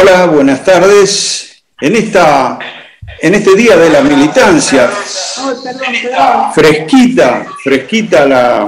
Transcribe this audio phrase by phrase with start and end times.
[0.00, 1.62] Hola, buenas tardes.
[1.78, 2.58] En, esta,
[3.20, 4.88] en este día de la militancia,
[6.54, 8.66] fresquita, fresquita la,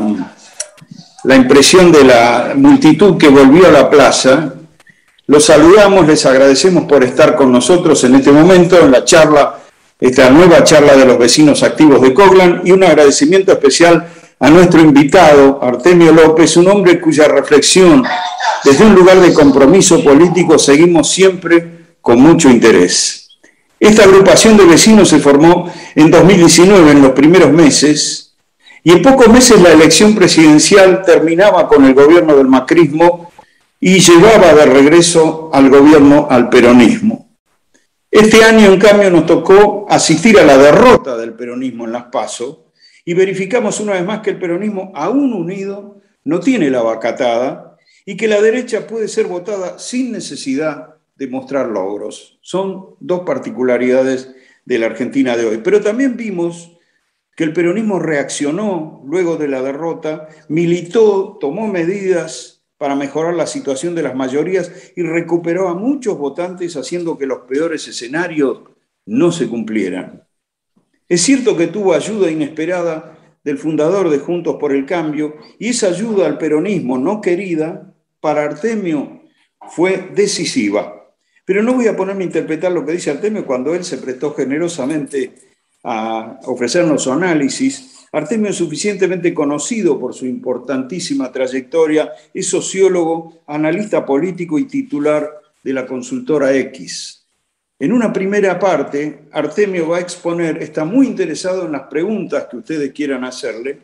[1.24, 4.52] la impresión de la multitud que volvió a la plaza.
[5.26, 9.58] Los saludamos, les agradecemos por estar con nosotros en este momento en la charla,
[9.98, 14.06] esta nueva charla de los vecinos activos de Coglan y un agradecimiento especial
[14.42, 18.02] a nuestro invitado, Artemio López, un hombre cuya reflexión
[18.64, 23.38] desde un lugar de compromiso político seguimos siempre con mucho interés.
[23.78, 28.34] Esta agrupación de vecinos se formó en 2019, en los primeros meses,
[28.82, 33.30] y en pocos meses la elección presidencial terminaba con el gobierno del macrismo
[33.78, 37.28] y llevaba de regreso al gobierno al peronismo.
[38.10, 42.61] Este año, en cambio, nos tocó asistir a la derrota del peronismo en las PASO,
[43.04, 48.16] y verificamos una vez más que el peronismo, aún unido, no tiene la vacatada y
[48.16, 52.38] que la derecha puede ser votada sin necesidad de mostrar logros.
[52.42, 55.60] Son dos particularidades de la Argentina de hoy.
[55.62, 56.72] Pero también vimos
[57.36, 63.94] que el peronismo reaccionó luego de la derrota, militó, tomó medidas para mejorar la situación
[63.94, 68.62] de las mayorías y recuperó a muchos votantes haciendo que los peores escenarios
[69.06, 70.24] no se cumplieran.
[71.12, 75.88] Es cierto que tuvo ayuda inesperada del fundador de Juntos por el Cambio y esa
[75.88, 79.20] ayuda al peronismo no querida para Artemio
[79.68, 81.12] fue decisiva.
[81.44, 84.32] Pero no voy a ponerme a interpretar lo que dice Artemio cuando él se prestó
[84.32, 85.34] generosamente
[85.84, 88.06] a ofrecernos su análisis.
[88.10, 95.28] Artemio es suficientemente conocido por su importantísima trayectoria, es sociólogo, analista político y titular
[95.62, 97.21] de la consultora X.
[97.82, 102.58] En una primera parte, Artemio va a exponer, está muy interesado en las preguntas que
[102.58, 103.80] ustedes quieran hacerle,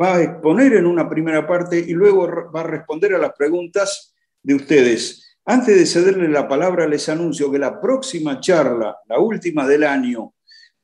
[0.00, 4.14] va a exponer en una primera parte y luego va a responder a las preguntas
[4.40, 5.36] de ustedes.
[5.44, 10.32] Antes de cederle la palabra, les anuncio que la próxima charla, la última del año,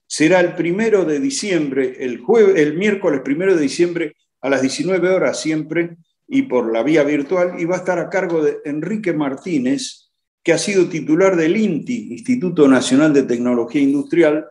[0.04, 5.08] será el primero de diciembre, el, jueves, el miércoles primero de diciembre a las 19
[5.08, 9.12] horas siempre y por la vía virtual, y va a estar a cargo de Enrique
[9.12, 10.05] Martínez,
[10.46, 14.46] que ha sido titular del INTI, Instituto Nacional de Tecnología Industrial,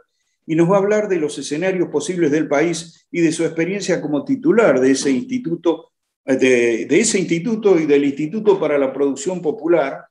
[0.45, 4.01] y nos va a hablar de los escenarios posibles del país y de su experiencia
[4.01, 5.93] como titular de ese instituto,
[6.25, 10.07] de, ese instituto y del Instituto para la Producción Popular,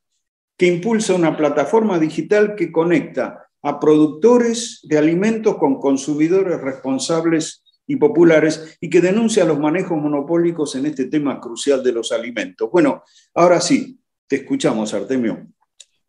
[0.56, 7.96] que impulsa una plataforma digital que conecta a productores de alimentos con consumidores responsables y
[7.96, 12.70] populares y que denuncia los manejos monopólicos en este tema crucial de los alimentos.
[12.70, 13.02] Bueno,
[13.34, 15.46] ahora sí, te escuchamos, Artemio.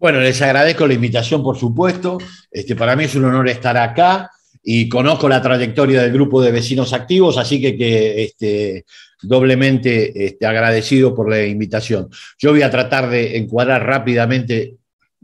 [0.05, 2.19] Bueno, les agradezco la invitación, por supuesto.
[2.51, 4.29] Este, para mí es un honor estar acá
[4.63, 8.85] y conozco la trayectoria del grupo de vecinos activos, así que, este,
[9.23, 12.07] doblemente este, agradecido por la invitación.
[12.37, 14.75] Yo voy a tratar de encuadrar rápidamente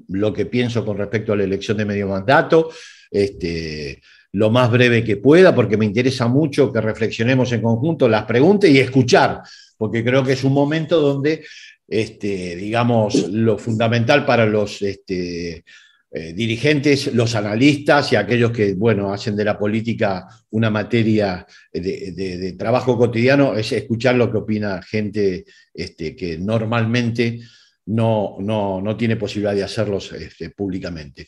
[0.07, 2.71] lo que pienso con respecto a la elección de medio mandato,
[3.11, 8.23] este, lo más breve que pueda, porque me interesa mucho que reflexionemos en conjunto las
[8.23, 9.43] preguntas y escuchar,
[9.77, 11.43] porque creo que es un momento donde
[11.91, 15.65] este, digamos, lo fundamental para los este,
[16.09, 22.55] eh, dirigentes, los analistas y aquellos que, bueno, hacen de la política una materia de,
[22.57, 25.43] trabajo cotidiano, es escuchar lo que opina gente
[25.73, 27.41] este, que normalmente
[27.87, 30.11] no, no, tiene posibilidad de hacerlos
[30.55, 31.27] públicamente.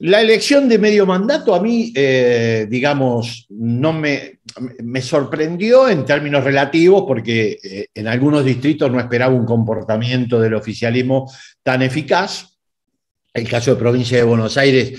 [0.00, 4.38] La elección de medio mandato a mí, eh, digamos, no me,
[4.84, 10.54] me, sorprendió en términos relativos porque eh, en algunos distritos no esperaba un comportamiento del
[10.54, 11.28] oficialismo
[11.64, 12.58] tan eficaz.
[13.34, 14.92] El caso de provincia de Buenos Aires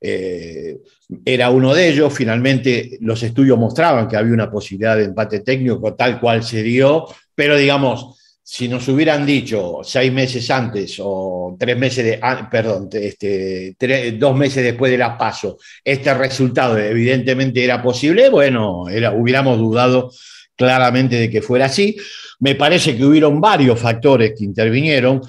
[0.00, 0.78] eh,
[1.24, 2.12] era uno de ellos.
[2.12, 7.06] Finalmente los estudios mostraban que había una posibilidad de empate técnico tal cual se dio,
[7.36, 8.18] pero digamos,
[8.52, 13.74] si nos hubieran dicho seis meses antes o tres meses de, ah, perdón, este,
[14.18, 20.12] dos meses después de la paso, este resultado evidentemente era posible, bueno, era, hubiéramos dudado
[20.54, 21.96] claramente de que fuera así.
[22.40, 25.22] Me parece que hubieron varios factores que intervinieron,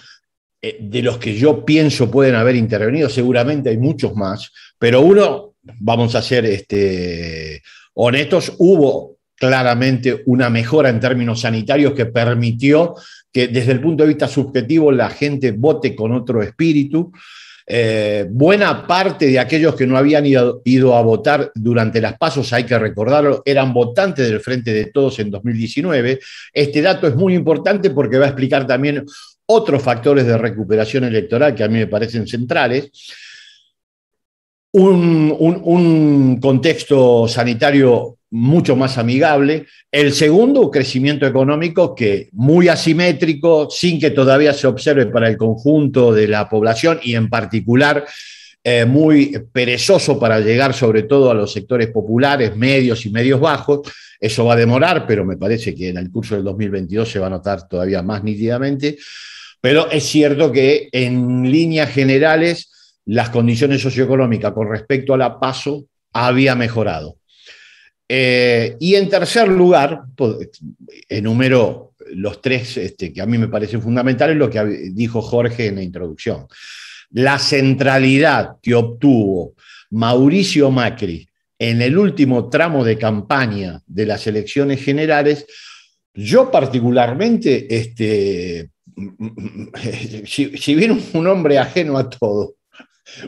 [0.61, 5.53] eh, de los que yo pienso pueden haber intervenido, seguramente hay muchos más, pero uno,
[5.61, 7.63] vamos a ser este,
[7.93, 9.12] honestos, hubo
[9.43, 12.95] claramente una mejora en términos sanitarios que permitió
[13.29, 17.11] que desde el punto de vista subjetivo la gente vote con otro espíritu.
[17.67, 22.63] Eh, buena parte de aquellos que no habían ido, a votar durante las pasos, hay
[22.63, 26.21] que recordarlo, eran votantes del Frente de Todos en 2019.
[26.53, 29.03] Este dato es muy importante porque va a explicar también
[29.45, 32.89] otros factores de recuperación electoral que a mí me parecen centrales.
[34.71, 39.67] Un contexto sanitario mucho más amigable.
[39.91, 46.11] El segundo, crecimiento económico que muy asimétrico, sin que todavía se observe para el conjunto
[46.11, 48.05] de la población y en particular
[48.63, 53.81] eh, muy perezoso para llegar sobre todo a los sectores populares, medios y medios bajos.
[54.19, 57.27] Eso va a demorar, pero me parece que en el curso del 2022 se va
[57.27, 58.97] a notar todavía más nítidamente.
[59.61, 65.85] Pero es cierto que en líneas generales las condiciones socioeconómicas con respecto a la paso
[66.11, 67.17] había mejorado.
[68.07, 70.03] Eh, y en tercer lugar,
[71.09, 75.75] enumero los tres este, que a mí me parecen fundamentales, lo que dijo Jorge en
[75.75, 76.47] la introducción.
[77.11, 79.53] La centralidad que obtuvo
[79.91, 81.27] Mauricio Macri
[81.57, 85.45] en el último tramo de campaña de las elecciones generales,
[86.13, 88.69] yo particularmente, este,
[90.25, 90.75] si, si
[91.13, 92.55] un hombre ajeno a todo,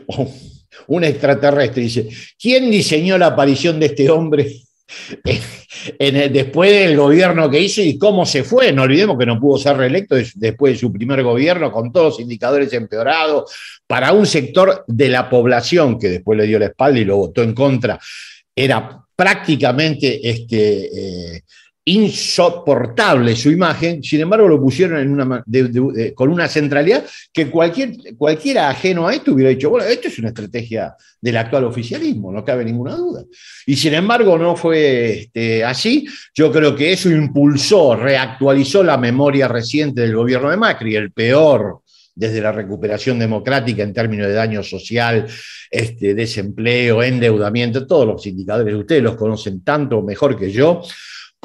[0.88, 2.08] un extraterrestre, dice,
[2.38, 4.65] ¿quién diseñó la aparición de este hombre
[5.98, 8.72] después del gobierno que hizo y cómo se fue.
[8.72, 12.20] No olvidemos que no pudo ser reelecto después de su primer gobierno con todos los
[12.20, 13.52] indicadores empeorados
[13.86, 17.42] para un sector de la población que después le dio la espalda y lo votó
[17.42, 17.98] en contra.
[18.54, 21.42] Era prácticamente este, eh,
[21.88, 25.44] insoportable su imagen, sin embargo lo pusieron en una,
[26.16, 30.28] con una centralidad que cualquier, cualquiera ajeno a esto hubiera dicho, bueno, esto es una
[30.28, 33.22] estrategia del actual oficialismo, no cabe ninguna duda.
[33.66, 39.46] Y sin embargo no fue este, así, yo creo que eso impulsó, reactualizó la memoria
[39.46, 41.82] reciente del gobierno de Macri, el peor
[42.16, 45.26] desde la recuperación democrática en términos de daño social,
[45.70, 50.82] este, desempleo, endeudamiento, todos los indicadores, ustedes los conocen tanto mejor que yo,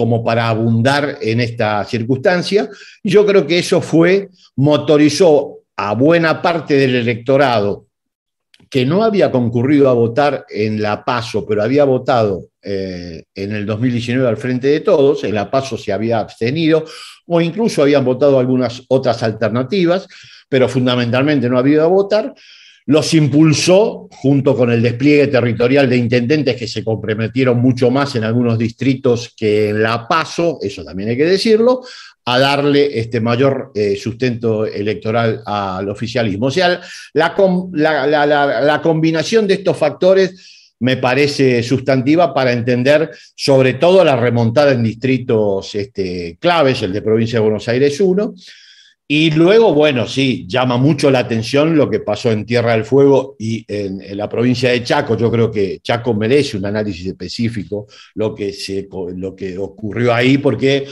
[0.02, 2.68] como para abundar en esta circunstancia.
[3.04, 7.86] Yo creo que eso fue, motorizó a buena parte del electorado
[8.68, 13.68] que no había concurrido a votar en la PASO, pero había votado eh, en el
[13.68, 16.84] 2019 al frente de todos, en la PASO se había abstenido,
[17.28, 20.08] o incluso habían votado algunas otras alternativas,
[20.50, 22.34] pero fundamentalmente no había ido a votar,
[22.86, 28.24] los impulsó, junto con el despliegue territorial de intendentes que se comprometieron mucho más en
[28.24, 31.82] algunos distritos que en La Paso, eso también hay que decirlo,
[32.26, 36.48] a darle este mayor eh, sustento electoral al oficialismo.
[36.48, 36.80] O sea,
[37.14, 37.36] la,
[37.74, 44.84] la, combinación de estos factores me parece sustantiva para entender sobre todo la remontada en
[44.84, 48.34] distritos este, claves, el de provincia de Buenos Aires 1,
[49.14, 53.36] y luego, bueno, sí, llama mucho la atención lo que pasó en Tierra del Fuego
[53.38, 55.18] y en, la provincia de Chaco.
[55.18, 58.88] Yo creo que Chaco merece un análisis específico lo que, se,
[59.18, 60.88] lo que ocurrió ahí, porque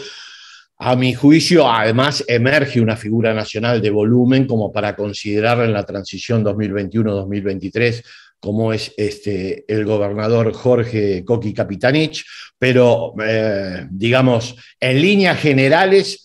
[0.79, 5.85] a mi juicio, además, emerge una figura nacional de volumen como para considerar en la
[5.85, 8.03] transición 2021-2023
[8.41, 12.25] como es este, el gobernador Jorge Coqui Capitanich,
[12.57, 16.23] pero eh, digamos, en líneas generales,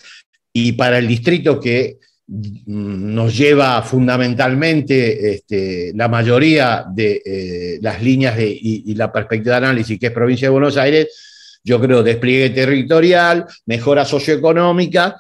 [0.57, 1.99] y para el distrito que
[2.29, 9.67] mm, nos lleva fundamentalmente este, la mayoría de eh, las líneas y, la perspectiva de
[9.67, 15.17] análisis, que es provincia de Buenos Aires, yo creo despliegue territorial, mejora socioeconómica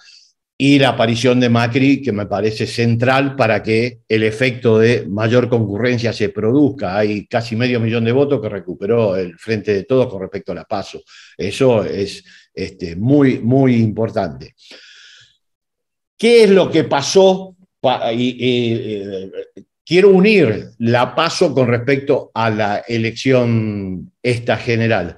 [0.56, 5.48] y la aparición de Macri, que me parece central para que el efecto de mayor
[5.48, 6.96] concurrencia se produzca.
[6.96, 10.54] Hay casi medio millón de votos que recuperó el Frente de Todos con respecto a
[10.54, 11.02] la PASO.
[11.36, 12.22] Eso es
[12.54, 14.54] este, muy, muy importante.
[16.16, 17.56] ¿Qué es lo que pasó?
[18.12, 19.30] Eh,
[19.84, 25.16] quiero unir la paso con respecto a la elección esta general.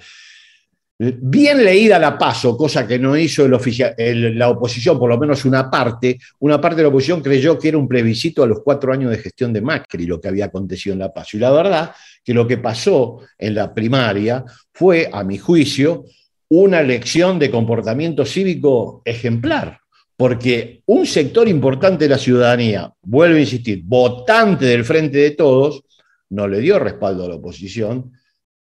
[0.98, 6.18] Bien leída la paso, cosa que no hizo la oposición, por lo menos una parte,
[6.38, 9.18] una parte de la oposición creyó que era un plebiscito a los cuatro años de
[9.18, 11.36] gestión de Macri lo que había acontecido en la paso.
[11.36, 11.92] Y la verdad
[12.24, 16.06] que lo que pasó en la primaria fue, a mi juicio,
[16.48, 19.80] una lección de comportamiento cívico ejemplar
[20.16, 25.82] porque un sector importante de la ciudadanía, vuelvo a insistir, votante del Frente de Todos,
[26.30, 28.12] no le dio respaldo a la oposición,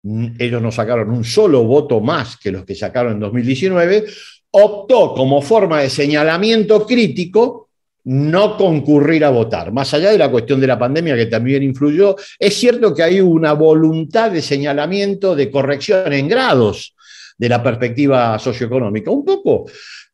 [0.03, 4.05] ellos no sacaron un solo voto más que los que sacaron en 2019,
[4.51, 7.67] optó como forma de señalamiento crítico
[8.05, 9.73] no concurrir a votar.
[9.73, 13.19] Más allá de la cuestión de la pandemia que también influyó, es cierto que hay
[13.19, 16.95] una voluntad de señalamiento, de corrección en grados
[17.37, 19.11] de la perspectiva socioeconómica.
[19.11, 19.65] Un poco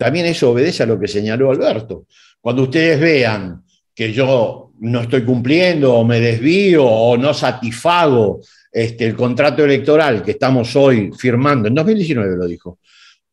[0.03, 2.07] también eso obedece a lo que señaló Alberto.
[2.41, 3.63] Cuando ustedes vean
[3.95, 10.21] que yo no estoy cumpliendo o me desvío o no satisfago este, el contrato electoral
[10.21, 12.79] que estamos hoy firmando, en 2019 lo dijo,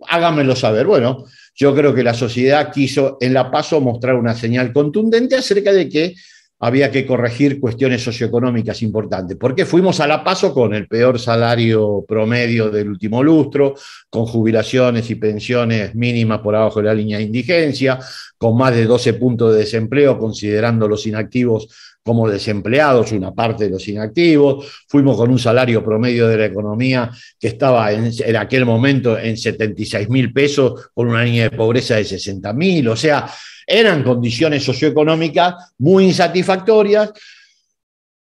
[0.06, 0.86] háganmelo saber.
[0.86, 1.24] Bueno,
[1.56, 5.88] yo creo que la sociedad quiso en La Paso mostrar una señal contundente acerca de
[5.88, 6.14] que
[6.60, 9.36] había que corregir cuestiones socioeconómicas importantes.
[9.38, 13.74] Porque fuimos a la paso con el peor salario promedio del último lustro,
[14.10, 17.98] con jubilaciones y pensiones mínimas por abajo de la línea de indigencia,
[18.36, 21.68] con más de 12 puntos de desempleo, considerando los inactivos
[22.02, 24.84] como desempleados, una parte de los inactivos.
[24.88, 30.08] Fuimos con un salario promedio de la economía que estaba en, aquel momento en 76
[30.08, 32.88] mil pesos, con una línea de pobreza de 60 mil.
[32.88, 33.30] O sea,
[33.66, 37.12] eran condiciones socioeconómicas muy insatisfactorias.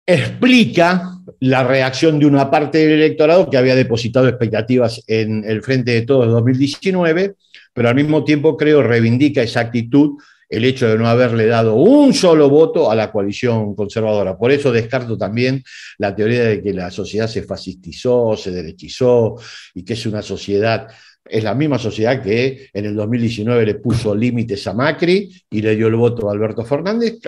[0.05, 5.91] Explica la reacción de una parte del electorado que había depositado expectativas en el Frente
[5.91, 7.35] de Todos 2019,
[7.71, 10.17] pero al mismo tiempo creo reivindica esa actitud
[10.49, 14.37] el hecho de no haberle dado un solo voto a la coalición conservadora.
[14.37, 15.63] Por eso descarto también
[15.99, 19.35] la teoría de que la sociedad se fascistizó, se derechizó
[19.75, 20.87] y que es una sociedad
[21.29, 25.75] es la misma sociedad que en el 2019 le puso límites a Macri y le
[25.75, 27.19] dio el voto a Alberto Fernández.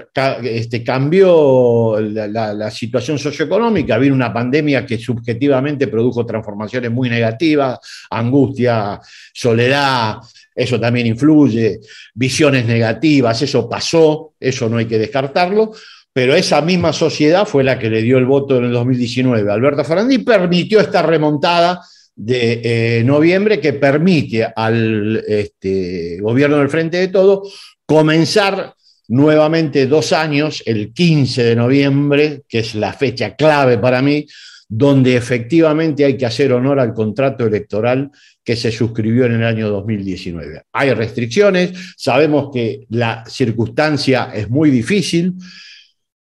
[0.43, 7.79] Este, cambió la, la, situación socioeconómica, vino una pandemia que subjetivamente produjo transformaciones muy negativas,
[8.09, 8.99] angustia,
[9.33, 10.17] soledad,
[10.55, 11.79] eso también influye,
[12.13, 15.71] visiones negativas, eso pasó, eso no hay que descartarlo,
[16.13, 19.53] pero esa misma sociedad fue la que le dio el voto en el 2019 a
[19.53, 21.81] Alberto Fernández y permitió esta remontada
[22.15, 22.61] de
[22.99, 27.43] eh, noviembre que permite al este, gobierno del Frente de Todo
[27.85, 28.73] comenzar
[29.07, 34.25] nuevamente dos años, el 15 de noviembre, que es la fecha clave para mí,
[34.73, 38.09] donde efectivamente hay que hacer honor al contrato electoral
[38.41, 40.61] que se suscribió en el año 2019.
[40.71, 45.33] Hay restricciones, sabemos que la circunstancia es muy difícil,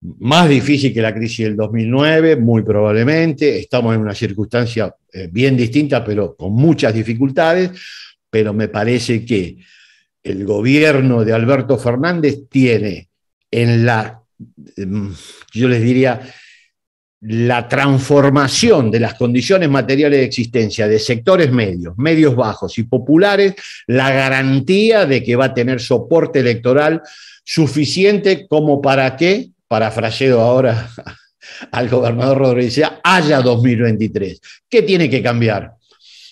[0.01, 5.55] más difícil que la crisis del 2009, muy probablemente, estamos en una circunstancia eh, bien
[5.55, 7.73] distinta, pero con muchas dificultades,
[8.31, 9.59] pero me parece que
[10.23, 13.11] el gobierno de Alberto Fernández tiene
[13.51, 14.23] en la,
[14.79, 15.09] mm,
[15.53, 16.23] yo les diría,
[17.21, 23.55] la transformación de las condiciones materiales de existencia de sectores medios, medios bajos y populares,
[23.87, 27.03] la garantía de que va a tener soporte electoral
[27.45, 30.91] suficiente como para que, parafraseo ahora
[31.73, 34.41] al gobernador Rodríguez, haya 2023.
[34.69, 35.73] ¿Qué tiene que cambiar?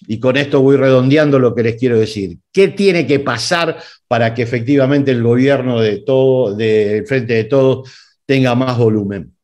[0.06, 2.38] Y con esto voy redondeando lo que les quiero decir.
[2.52, 7.90] ¿Qué tiene que pasar para que efectivamente el gobierno de todo, del Frente de Todos,
[8.26, 9.35] tenga más volumen?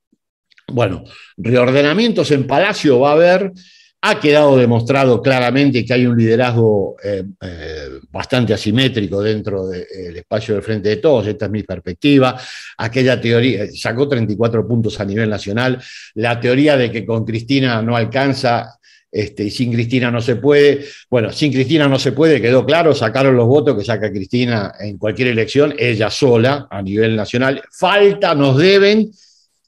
[0.68, 1.04] Bueno,
[1.36, 3.52] reordenamientos en Palacio va a haber.
[4.04, 10.54] Ha quedado demostrado claramente que hay un liderazgo eh, eh, bastante asimétrico dentro del espacio
[10.54, 12.36] del Frente de Todos, esta es mi perspectiva.
[12.78, 15.80] Aquella teoría, sacó 34 puntos a nivel nacional,
[16.14, 18.76] la teoría de que con Cristina no alcanza
[19.12, 20.84] este, y sin Cristina no se puede.
[21.10, 24.96] Bueno, sin Cristina no se puede, quedó claro, sacaron los votos que saca Cristina en
[24.96, 27.62] cualquier elección, ella sola a nivel nacional.
[27.70, 29.12] Falta, nos deben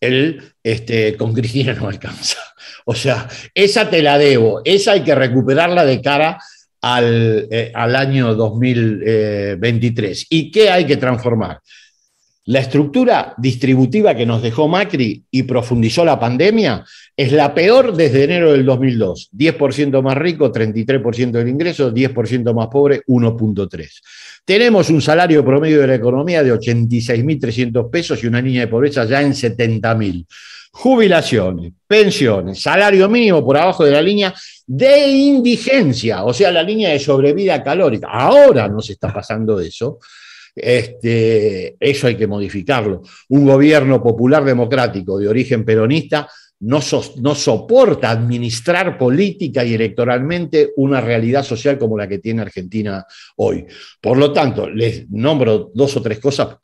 [0.06, 2.38] el este, con Cristina no alcanza.
[2.86, 6.38] O sea, esa te la debo, esa hay que recuperarla de cara
[6.82, 10.26] al, eh, al año 2023.
[10.28, 11.60] ¿Y qué hay que transformar?
[12.46, 16.84] La estructura distributiva que nos dejó Macri y profundizó la pandemia
[17.16, 19.30] es la peor desde enero del 2002.
[19.32, 23.88] 10% más rico, 33% del ingreso, 10% más pobre, 1.3.
[24.44, 29.04] Tenemos un salario promedio de la economía de 86.300 pesos y una línea de pobreza
[29.04, 30.26] ya en 70.000.
[30.72, 34.34] Jubilaciones, pensiones, salario mínimo por abajo de la línea
[34.66, 38.08] de indigencia, o sea, la línea de sobrevida calórica.
[38.10, 39.98] Ahora no se está pasando eso.
[40.54, 43.02] Este, eso hay que modificarlo.
[43.28, 46.28] Un gobierno popular democrático de origen peronista
[46.64, 46.80] no,
[47.20, 53.04] no, soporta administrar política y electoralmente una realidad social como la que tiene Argentina
[53.36, 53.66] hoy.
[54.00, 56.56] Por lo tanto, les nombro dos o tres cosas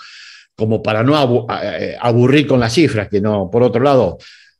[0.55, 4.19] como para no eh, aburrir con las cifras, que no, por otro lado,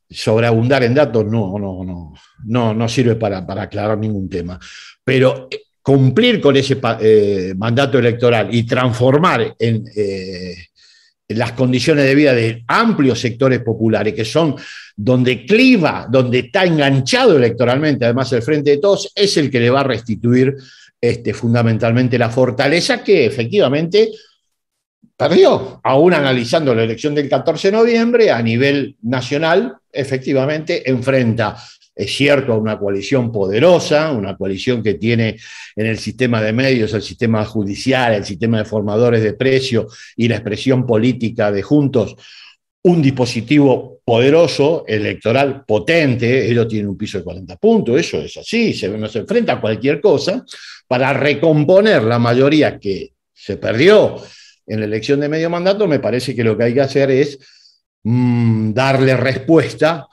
[0.09, 2.13] sobreabundar en datos no, no, no,
[2.45, 4.59] no, no sirve para, para aclarar ningún tema.
[5.03, 9.83] Pero eh, cumplir con ese eh, mandato electoral y transformar en,
[11.35, 14.55] las condiciones de vida de amplios sectores populares, que son
[14.95, 19.69] donde cliva, donde está enganchado electoralmente, además el Frente de Todos, es el que le
[19.69, 20.55] va a restituir
[20.99, 24.11] este, fundamentalmente la fortaleza que efectivamente
[25.17, 25.79] perdió.
[25.83, 31.57] Aún analizando la elección del 14 de noviembre, a nivel nacional, efectivamente enfrenta
[31.95, 35.37] es cierto, a una coalición poderosa, una coalición que tiene
[35.75, 40.27] en el sistema de medios, el sistema judicial, el sistema de formadores de precios y
[40.27, 42.15] la expresión política de Juntos,
[42.83, 48.73] un dispositivo poderoso, electoral potente, ellos tienen un piso de 40 puntos, eso es así,
[48.73, 50.43] se, nos enfrenta a cualquier cosa,
[50.87, 54.15] para recomponer la mayoría que se perdió
[54.65, 57.37] en la elección de medio mandato, me parece que lo que hay que hacer es
[58.03, 60.07] mm, darle respuesta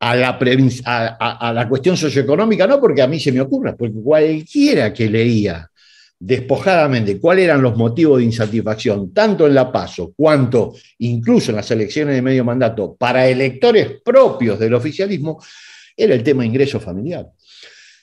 [0.00, 5.70] a la, cuestión socioeconómica, no porque a mí se me ocurra, porque cualquiera que leía
[6.18, 11.70] despojadamente cuáles eran los motivos de insatisfacción, tanto en la PASO cuanto incluso en las
[11.70, 15.42] elecciones de medio mandato, para electores propios del oficialismo,
[15.96, 17.26] era el tema ingreso familiar.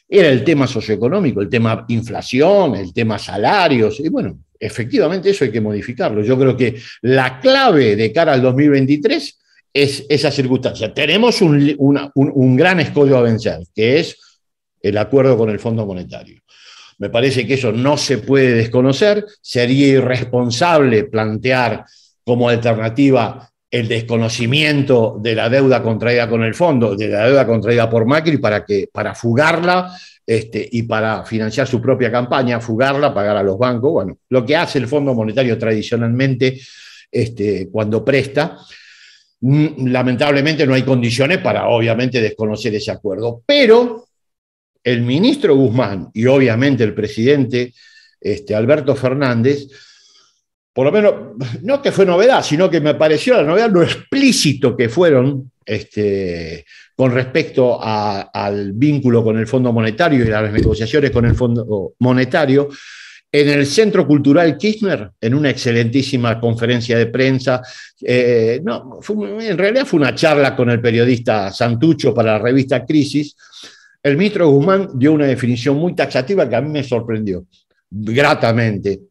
[0.09, 3.99] Era el tema socioeconómico, el tema inflación, el tema salarios.
[3.99, 6.23] Y bueno, efectivamente eso hay que modificarlo.
[6.23, 9.37] Yo creo que la clave de cara al 2023
[9.83, 10.93] es esa circunstancia.
[10.93, 14.17] Tenemos un, un gran escollo a vencer, que es
[14.81, 16.41] el acuerdo con el Fondo Monetario.
[16.99, 21.85] Me parece que eso no se puede desconocer, sería irresponsable plantear
[22.23, 27.89] como alternativa el desconocimiento de la deuda contraída con el fondo, de la deuda contraída
[27.89, 29.93] por Macri para, que, para fugarla
[30.25, 34.55] este, y para financiar su propia campaña, fugarla, pagar a los bancos, bueno, lo que
[34.55, 36.59] hace el Fondo Monetario tradicionalmente
[37.11, 38.57] este, cuando presta.
[39.39, 44.07] Mm, lamentablemente no hay condiciones para, obviamente, desconocer ese acuerdo, pero
[44.83, 47.73] el ministro Guzmán y obviamente el presidente
[48.19, 49.67] este, Alberto Fernández,
[50.73, 51.13] por lo menos,
[51.61, 56.65] no que fue novedad, sino que me pareció la novedad lo explícito que fueron este,
[56.95, 62.69] con respecto al vínculo con el Fondo Monetario y las negociaciones con el Fondo Monetario,
[63.31, 67.61] en el Centro Cultural Kirchner, en una excelentísima conferencia de prensa.
[68.01, 68.99] Eh, no,
[69.39, 73.35] en realidad fue una charla con el periodista Santucho para la revista Crisis,
[74.07, 77.45] el ministro Guzmán dio una definición muy taxativa que a mí me sorprendió
[77.89, 79.01] gratamente.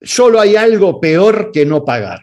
[0.00, 2.22] Solo hay algo peor que no pagar.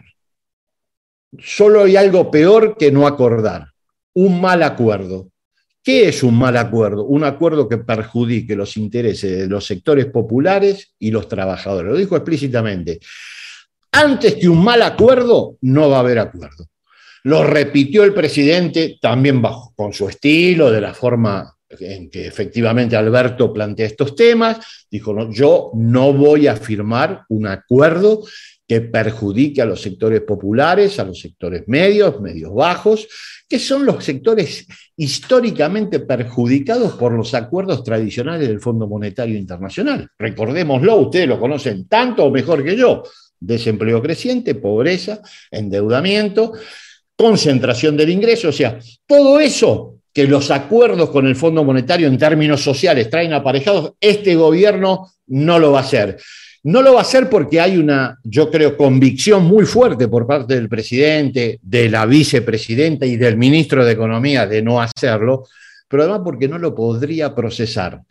[1.38, 3.68] Solo hay algo peor que no acordar.
[4.14, 5.30] Un mal acuerdo.
[5.82, 7.04] ¿Qué es un mal acuerdo?
[7.04, 11.92] Un acuerdo que perjudique los intereses de los sectores populares y los trabajadores.
[11.92, 13.00] Lo dijo explícitamente.
[13.92, 16.66] Antes que un mal acuerdo, no va a haber acuerdo.
[17.24, 22.96] Lo repitió el presidente también bajo, con su estilo, de la forma en que efectivamente
[22.96, 24.86] Alberto plantea estos temas.
[24.90, 28.22] Dijo, yo no voy a firmar un acuerdo
[28.68, 33.08] que perjudique a los sectores populares, a los sectores medios, medios bajos,
[33.48, 40.10] que son los sectores históricamente perjudicados por los acuerdos tradicionales del Fondo Monetario Internacional.
[40.18, 43.04] Recordémoslo, ustedes lo conocen tanto o mejor que yo.
[43.40, 46.52] Desempleo creciente, pobreza, endeudamiento,
[47.16, 52.18] concentración del ingreso, o sea, todo eso que los acuerdos con el Fondo Monetario en
[52.18, 56.18] términos sociales traen aparejados, este gobierno no lo va a hacer.
[56.68, 60.54] No lo va a hacer porque hay una, yo creo, convicción muy fuerte por parte
[60.54, 65.46] del presidente, de la vicepresidenta y del ministro de Economía de no hacerlo,
[65.88, 68.02] pero además porque no lo podría procesar.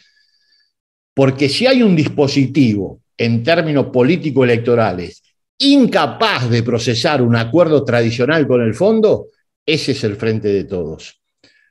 [1.14, 5.22] Porque si hay un dispositivo en términos político-electorales
[5.60, 9.28] incapaz de procesar un acuerdo tradicional con el fondo,
[9.64, 11.22] ese es el frente de todos.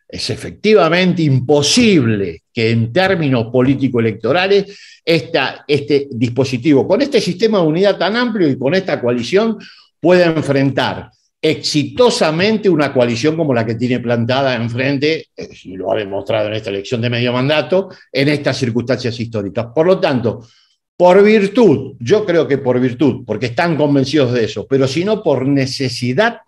[0.09, 8.17] Es efectivamente imposible que en términos político-electorales este dispositivo, con este sistema de unidad tan
[8.17, 9.59] amplio y con esta coalición,
[10.01, 15.97] pueda enfrentar exitosamente una coalición como la que tiene plantada enfrente, eh, y lo ha
[15.97, 19.67] demostrado en esta elección de medio mandato, en estas circunstancias históricas.
[19.75, 20.47] Por lo tanto,
[20.97, 25.23] por virtud, yo creo que por virtud, porque están convencidos de eso, pero si no
[25.23, 26.39] por necesidad,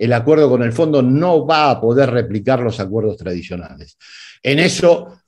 [0.00, 3.98] el acuerdo con el fondo no va a poder replicar los acuerdos tradicionales.
[4.42, 5.20] En eso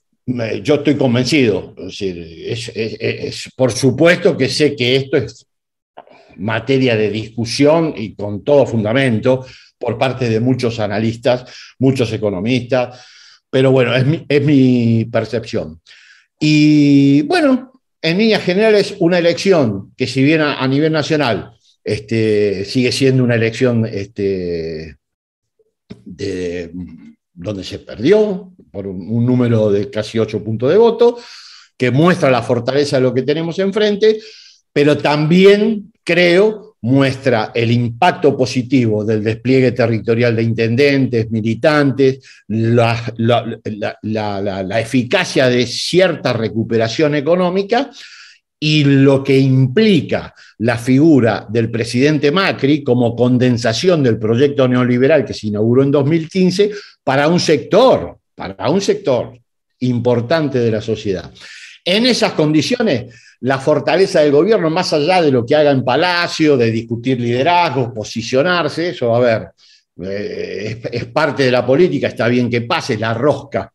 [0.62, 1.74] yo estoy convencido.
[2.00, 5.46] Es, por supuesto que sé que esto es
[6.36, 9.44] materia de discusión y con todo fundamento
[9.78, 11.44] por parte de muchos analistas,
[11.78, 13.04] muchos economistas,
[13.50, 15.82] pero bueno, es mi, es mi percepción.
[16.40, 21.52] Y bueno, en líneas generales, una elección que si bien a, nivel nacional
[21.84, 24.96] este, sigue siendo una elección este,
[26.04, 31.18] donde se perdió por un, número de casi ocho puntos de voto,
[31.76, 34.20] que muestra la fortaleza de lo que tenemos enfrente,
[34.72, 42.18] pero también creo muestra el impacto positivo del despliegue territorial de intendentes, militantes,
[42.48, 42.96] la,
[44.80, 47.90] eficacia de cierta recuperación económica
[48.64, 55.34] y lo que implica la figura del presidente Macri como condensación del proyecto neoliberal que
[55.34, 56.70] se inauguró en 2015
[57.02, 59.36] para un sector, para un sector
[59.80, 61.28] importante de la sociedad.
[61.84, 66.56] En esas condiciones, la fortaleza del gobierno, más allá de lo que haga en Palacio,
[66.56, 69.48] de discutir liderazgos, posicionarse, eso, a ver,
[70.08, 73.72] eh, es, parte de la política, está bien que pase la rosca.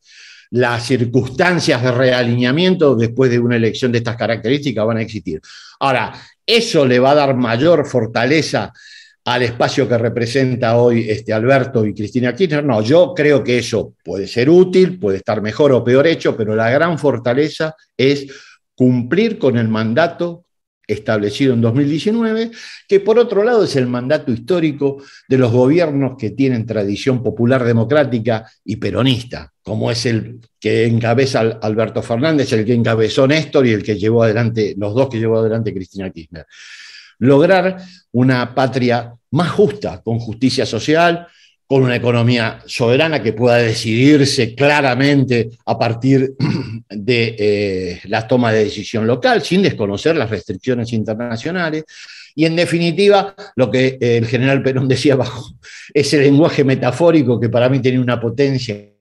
[0.52, 5.42] Las circunstancias de realineamiento después de una elección de estas características van a existir.
[5.80, 6.14] Ahora,
[6.46, 8.72] eso le va a dar mayor fortaleza
[9.26, 12.64] al espacio que representa hoy este Alberto y Cristina Kirchner.
[12.64, 16.56] No, yo creo que eso puede ser útil, puede estar mejor o peor hecho, pero
[16.56, 18.26] la gran fortaleza es
[18.74, 20.46] cumplir con el mandato
[20.88, 22.52] establecido en 2019,
[22.88, 27.64] que por otro lado es el mandato histórico de los gobiernos que tienen tradición popular
[27.66, 33.74] democrática y peronista, como es el que encabeza Alberto Fernández, el que encabezó Néstor y
[33.74, 36.46] el que llevó adelante, los dos que llevó adelante Cristina Kirchner.
[37.20, 37.78] Lograr
[38.12, 41.28] una patria más justa, con justicia social,
[41.68, 46.34] con una economía soberana que pueda decidirse claramente a partir
[46.90, 51.84] de eh, la toma de decisión local, sin desconocer las restricciones internacionales.
[52.36, 55.58] Y en definitiva, lo que el general Perón decía bajo
[55.94, 58.94] ese lenguaje metafórico que para mí tiene una potencia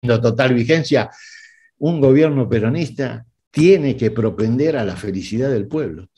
[0.00, 1.10] total vigencia,
[1.78, 6.08] un gobierno peronista tiene que propender a la felicidad del pueblo.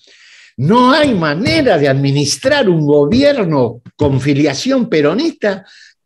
[0.57, 5.64] No hay manera de administrar un gobierno con filiación peronista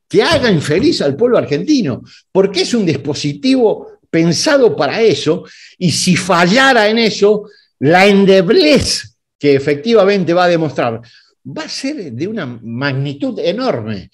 [0.09, 5.45] que haga infeliz al pueblo argentino, porque es un dispositivo pensado para eso,
[5.77, 7.45] y si fallara en eso,
[7.81, 11.03] la endeblez que efectivamente va a demostrar
[11.49, 14.11] va a ser de una magnitud enorme.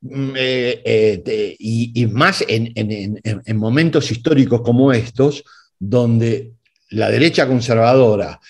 [0.00, 5.42] Mm, eh, eh, y, más en momentos históricos como estos,
[5.78, 6.52] donde
[6.90, 8.40] la derecha conservadora,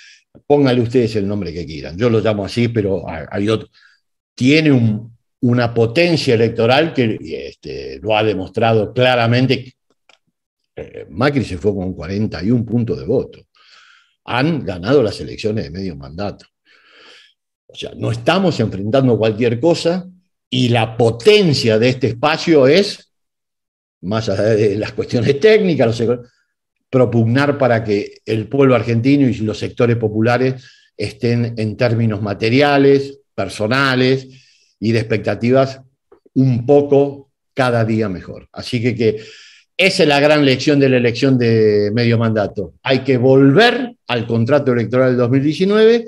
[0.46, 3.68] póngale ustedes el nombre que quieran, yo lo llamo así, pero hay otro,
[4.34, 5.08] tiene
[5.40, 9.74] una potencia electoral que este, lo ha demostrado claramente.
[10.74, 13.46] Eh, Macri se fue con 41 puntos de voto.
[14.24, 16.46] Han ganado las elecciones de medio mandato.
[17.66, 20.06] O sea, no estamos enfrentando cualquier cosa
[20.48, 23.12] y la potencia de este espacio es,
[24.02, 26.18] más allá de las cuestiones técnicas, los
[26.90, 30.64] propugnar para que el pueblo argentino y los sectores populares
[30.96, 34.28] estén en términos materiales, personales
[34.80, 35.80] y de expectativas
[36.34, 38.48] un poco cada día mejor.
[38.52, 39.16] Así que, que
[39.76, 42.74] esa es la gran lección de la elección de medio mandato.
[42.82, 46.06] Hay que volver al contrato electoral del 2019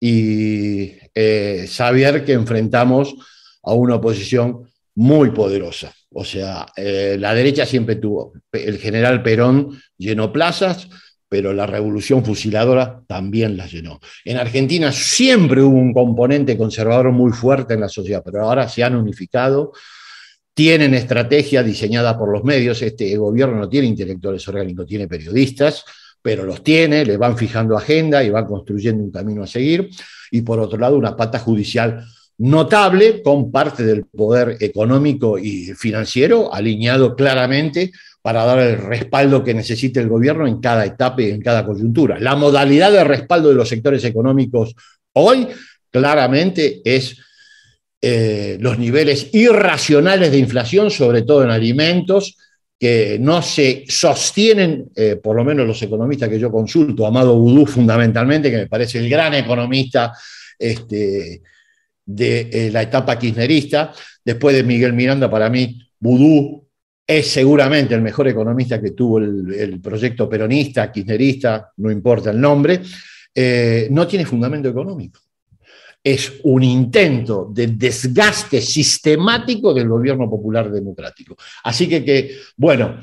[0.00, 3.14] y eh, saber que enfrentamos
[3.62, 5.92] a una oposición muy poderosa.
[6.14, 10.88] O sea, eh, la derecha siempre tuvo, el general Perón llenó plazas,
[11.28, 13.98] pero la revolución fusiladora también las llenó.
[14.24, 18.84] En Argentina siempre hubo un componente conservador muy fuerte en la sociedad, pero ahora se
[18.84, 19.72] han unificado,
[20.54, 25.84] tienen estrategia diseñada por los medios, este gobierno no tiene intelectuales orgánicos, tiene periodistas,
[26.22, 29.90] pero los tiene, le van fijando agenda y van construyendo un camino a seguir,
[30.30, 32.06] y por otro lado una pata judicial
[32.38, 37.92] notable con parte del poder económico y financiero alineado claramente
[38.22, 42.18] para dar el respaldo que necesite el gobierno en cada etapa y en cada coyuntura.
[42.18, 44.74] La modalidad de respaldo de los sectores económicos
[45.12, 45.46] hoy
[45.90, 47.16] claramente es
[48.00, 52.36] eh, los niveles irracionales de inflación, sobre todo en alimentos,
[52.78, 57.66] que no se sostienen, eh, por lo menos los economistas que yo consulto, Amado Boudou
[57.66, 60.12] fundamentalmente, que me parece el gran economista
[60.58, 61.40] este,
[62.04, 63.92] de eh, la etapa kirchnerista.
[64.24, 66.64] Después de Miguel Miranda, para mí, Vudú
[67.06, 72.80] es seguramente el mejor economista que tuvo el, proyecto peronista, kirchnerista, no importa el nombre,
[73.34, 75.20] eh, no tiene fundamento económico.
[76.02, 81.36] Es un intento de desgaste sistemático del gobierno popular democrático.
[81.62, 83.00] Así que, que bueno,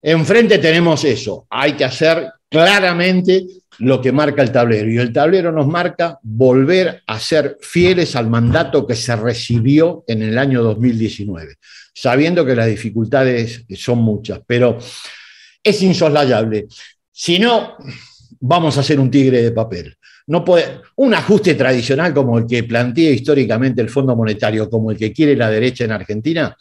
[0.00, 1.46] enfrente tenemos eso.
[1.50, 3.46] Hay que hacer claramente
[3.78, 4.90] lo que marca el tablero.
[4.90, 10.22] Y el tablero nos marca volver a ser fieles al mandato que se recibió en
[10.22, 11.56] el año 2019,
[11.94, 14.78] sabiendo que las dificultades son muchas, pero
[15.62, 16.66] es insoslayable.
[17.12, 17.76] Si no,
[18.40, 19.96] vamos a ser un tigre de papel.
[20.26, 24.98] No puede, un ajuste tradicional como el que plantea históricamente el Fondo Monetario, como el
[24.98, 26.54] que quiere la derecha en Argentina,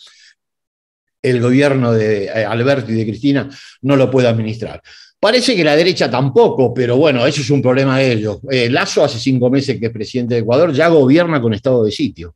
[1.21, 3.49] el gobierno de eh, Alberto y de Cristina
[3.81, 4.81] no lo puede administrar.
[5.19, 8.37] Parece que la derecha tampoco, pero bueno, eso es un problema de ellos.
[8.51, 11.91] Eh, Lazo hace cinco meses que es presidente de Ecuador, ya gobierna con estado de
[11.91, 12.35] sitio.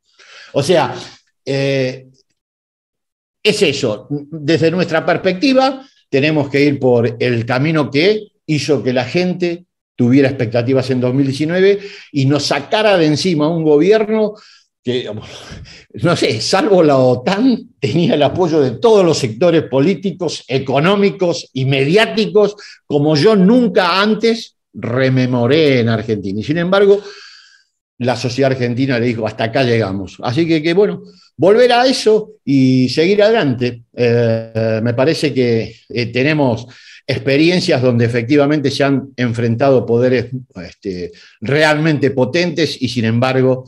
[0.54, 0.96] O sea,
[1.46, 2.08] eh,
[3.44, 4.08] es eso.
[4.10, 9.66] Desde nuestra perspectiva, tenemos que ir por el camino que hizo que la gente
[9.96, 11.80] tuviera expectativas en 2019
[12.12, 14.34] y nos sacara de encima un gobierno
[14.84, 15.10] que,
[15.94, 21.66] no sé, salvo la OTAN, tenía el apoyo de todos los sectores políticos, económicos y
[21.66, 26.40] mediáticos, como yo nunca antes rememoré en Argentina.
[26.40, 27.02] Y sin embargo,
[28.00, 30.18] la sociedad argentina le dijo, hasta acá llegamos.
[30.22, 31.04] Así que, que bueno,
[31.38, 33.84] volver a eso y seguir adelante.
[33.96, 36.66] Eh, me parece que eh, tenemos
[37.06, 43.66] experiencias donde efectivamente se han enfrentado poderes este, realmente potentes y sin embargo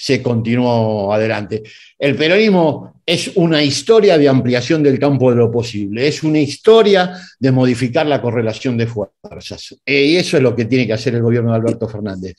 [0.00, 1.64] se continuó adelante.
[1.98, 7.18] El peronismo es una historia de ampliación del campo de lo posible, es una historia
[7.40, 9.74] de modificar la correlación de fuerzas.
[9.84, 12.36] Y eso es lo que tiene que hacer el gobierno de Alberto Fernández.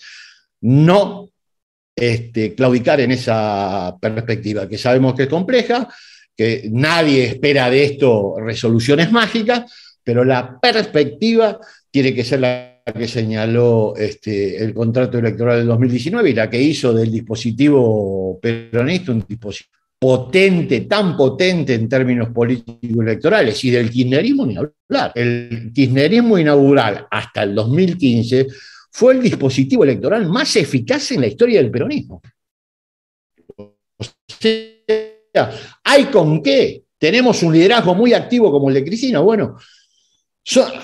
[0.61, 1.31] No
[1.93, 5.89] este, claudicar en esa perspectiva, que sabemos que es compleja,
[6.37, 9.69] que nadie espera de esto resoluciones mágicas,
[10.01, 11.59] pero la perspectiva
[11.91, 16.61] tiene que ser la que señaló este, el contrato electoral del 2019 y la que
[16.61, 23.89] hizo del dispositivo peronista un dispositivo potente, tan potente en términos políticos electorales, y del
[23.89, 25.11] kirchnerismo ni hablar.
[25.13, 28.47] El kirchnerismo inaugural hasta el 2015
[28.91, 32.21] fue el dispositivo electoral más eficaz en la historia del peronismo.
[33.57, 34.05] O
[34.39, 35.51] sea,
[35.83, 36.83] ¿hay con qué?
[36.97, 39.19] Tenemos un liderazgo muy activo como el de Cristina.
[39.19, 39.57] Bueno,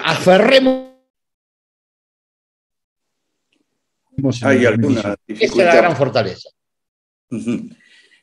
[0.03, 0.94] aferremos
[4.41, 5.27] hay alguna dificultad.
[5.27, 6.49] Esa es la gran fortaleza.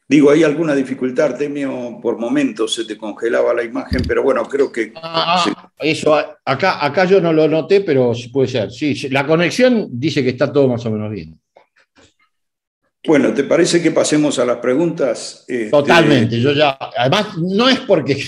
[0.09, 4.71] Digo, hay alguna dificultad, Artemio, por momentos se te congelaba la imagen, pero bueno, creo
[4.71, 4.93] que...
[4.97, 8.71] Ah, ah, eso, acá, acá yo no lo noté, pero puede ser.
[8.71, 11.41] Sí, la conexión dice que está todo más o menos bien.
[13.07, 15.45] Bueno, ¿te parece que pasemos a las preguntas?
[15.49, 18.23] Este, Totalmente, yo ya, además no es porque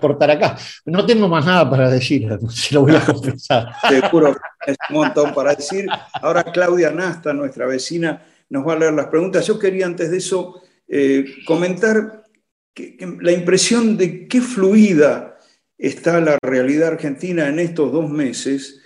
[0.00, 3.68] cortar acá, no tengo más nada para decir, se lo voy a confesar.
[3.88, 5.86] Seguro es un montón para decir.
[6.14, 9.46] Ahora Claudia Nasta, nuestra vecina, nos va a leer las preguntas.
[9.46, 12.24] Yo quería antes de eso eh, comentar
[13.20, 15.38] la impresión de qué fluida
[15.76, 18.80] está la realidad argentina en estos dos meses,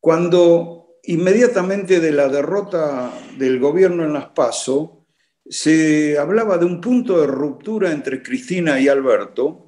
[0.00, 5.06] cuando inmediatamente de la derrota del gobierno en las PASO,
[5.48, 9.67] se hablaba de un punto de ruptura entre Cristina y Alberto,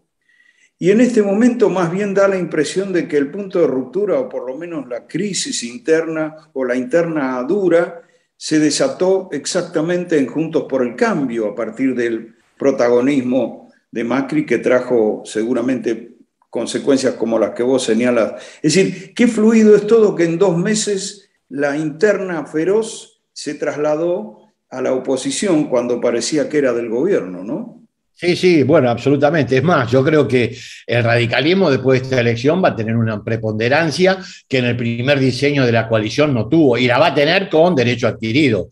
[0.82, 4.18] y en este momento más bien da la impresión de que el punto de ruptura,
[4.18, 8.00] o por lo menos la crisis interna o la interna dura,
[8.34, 14.56] se desató exactamente en Juntos por el Cambio, a partir del protagonismo de Macri, que
[14.56, 16.16] trajo seguramente
[16.48, 18.42] consecuencias como las que vos señalas.
[18.62, 24.38] Es decir, qué fluido es todo que en dos meses la interna feroz se trasladó
[24.70, 27.79] a la oposición cuando parecía que era del gobierno, ¿no?
[28.20, 29.56] Sí, sí, bueno, absolutamente.
[29.56, 30.54] Es más, yo creo que
[30.87, 35.18] el radicalismo después de esta elección va a tener una preponderancia que en el primer
[35.18, 38.68] diseño de la coalición no tuvo y la va a tener con derecho adquirido.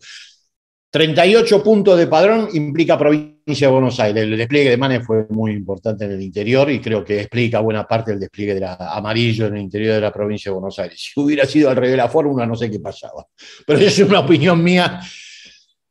[0.91, 4.21] 38 puntos de padrón implica provincia de Buenos Aires.
[4.21, 7.87] El despliegue de Manes fue muy importante en el interior y creo que explica buena
[7.87, 11.09] parte del despliegue de la amarillo en el interior de la provincia de Buenos Aires.
[11.11, 13.25] Si hubiera sido al revés de la fórmula, no sé qué pasaba.
[13.65, 14.99] Pero es una opinión mía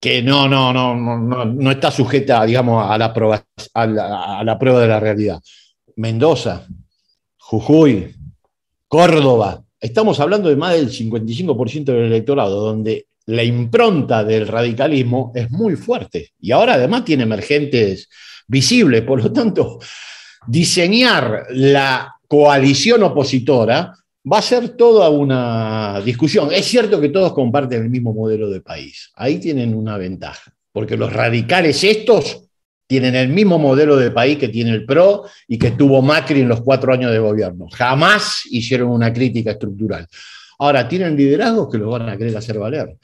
[0.01, 3.87] que no, no, no, no, no está sujeta, digamos, a la, prueba, a,
[4.45, 5.41] la, prueba de la realidad.
[5.97, 6.67] Mendoza,
[7.39, 8.15] Jujuy,
[8.87, 15.51] Córdoba, estamos hablando de más del 55% del electorado, donde la impronta del radicalismo es
[15.51, 16.31] muy fuerte.
[16.41, 18.09] Y ahora además tiene emergentes
[18.47, 19.79] visibles, por lo tanto,
[20.47, 23.98] diseñar la coalición opositora
[24.31, 26.51] va a ser toda una discusión.
[26.53, 29.11] Es cierto que todos comparten el mismo modelo de país.
[29.15, 32.45] Ahí tienen una ventaja, porque los radicales estos
[32.87, 36.49] tienen el mismo modelo de país que tiene el PRO y que tuvo Macri en
[36.49, 37.67] los cuatro años de gobierno.
[37.71, 40.07] Jamás hicieron una crítica estructural.
[40.59, 42.97] Ahora, tienen liderazgos que lo van a querer hacer valer.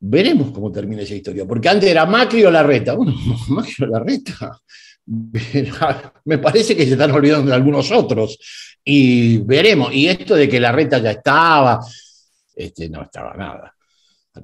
[0.00, 2.94] Veremos cómo termina esa historia, porque antes era Macri o Larreta.
[2.94, 3.14] Bueno,
[3.48, 4.58] Macri o Larreta.
[6.24, 8.38] Me parece que se están olvidando de algunos otros
[8.84, 9.92] y veremos.
[9.92, 11.80] Y esto de que la reta ya estaba,
[12.54, 13.74] este, no estaba nada.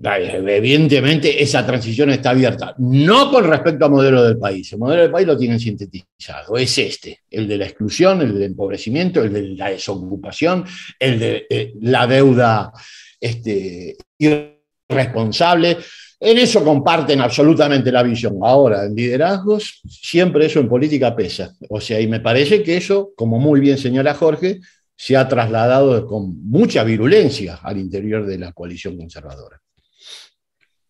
[0.03, 5.11] Evidentemente esa transición está abierta, no con respecto al modelo del país, el modelo del
[5.11, 9.43] país lo tienen sintetizado, es este, el de la exclusión, el del empobrecimiento, el de
[9.51, 10.65] la desocupación,
[10.99, 12.73] el de eh, la deuda
[13.21, 15.79] este, irresponsable,
[16.21, 18.39] en eso comparten absolutamente la visión.
[18.43, 21.55] Ahora, en liderazgos, siempre eso en política pesa.
[21.69, 24.61] O sea, y me parece que eso, como muy bien señala Jorge,
[24.97, 29.61] se ha trasladado con mucha virulencia al interior de la coalición conservadora.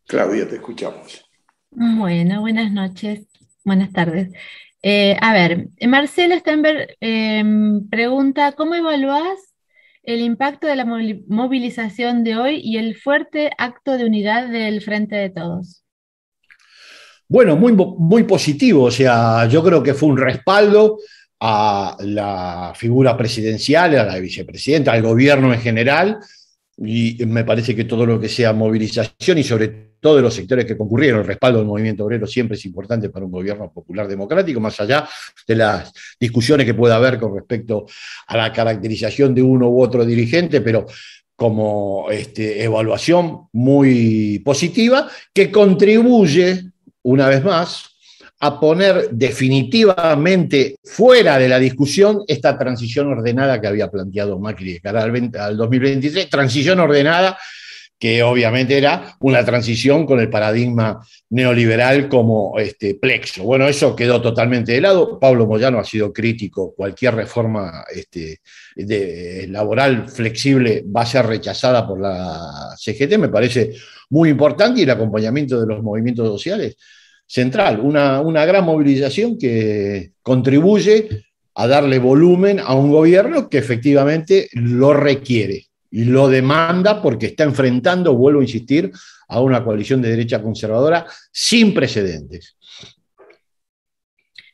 [0.07, 1.25] Claudia, te escuchamos.
[1.71, 3.27] Bueno, buenas noches,
[3.65, 4.31] buenas tardes.
[4.83, 9.54] Eh, a ver, Marcela Stenberg em, pregunta, ¿cómo evaluás
[10.05, 15.17] el impacto de la movilización de hoy y el fuerte acto de unidad del Frente
[15.17, 15.83] de Todos?
[17.29, 20.99] Bueno, muy, muy positivo, o sea, yo creo que fue un respaldo
[21.41, 26.19] a la figura presidencial, a la vicepresidenta, al gobierno en general,
[26.79, 30.77] y me parece que todo lo que sea movilización y sobre todos los sectores que
[30.77, 31.21] concurrieron.
[31.21, 35.09] El respaldo del movimiento obrero siempre es importante para un gobierno popular democrático, más allá
[35.49, 37.87] de las discusiones que pueda haber con respecto
[38.27, 40.85] a la caracterización de uno u otro dirigente, pero
[41.35, 46.65] como este, evaluación muy positiva que contribuye,
[47.03, 47.94] una vez más,
[48.41, 54.81] a poner definitivamente fuera de la discusión esta transición ordenada que había planteado Macri de
[54.81, 57.39] cara al, al 2023, transición ordenada
[58.05, 63.45] que obviamente era una transición con el paradigma neoliberal como este, plexo.
[63.45, 65.19] Bueno, eso quedó totalmente de lado.
[65.19, 66.75] Pablo Moyano ha sido crítico.
[66.75, 68.41] Cualquier reforma este,
[69.49, 73.17] laboral flexible va a ser rechazada por la CGT.
[73.17, 73.73] Me parece
[74.11, 76.77] muy importante y el acompañamiento de los movimientos sociales
[77.27, 77.81] central.
[77.81, 84.93] Una, una gran movilización que contribuye a darle volumen a un gobierno que efectivamente lo
[84.93, 88.91] requiere y lo demanda porque está enfrentando, vuelvo a insistir,
[89.29, 92.57] a una coalición de derecha conservadora sin precedentes.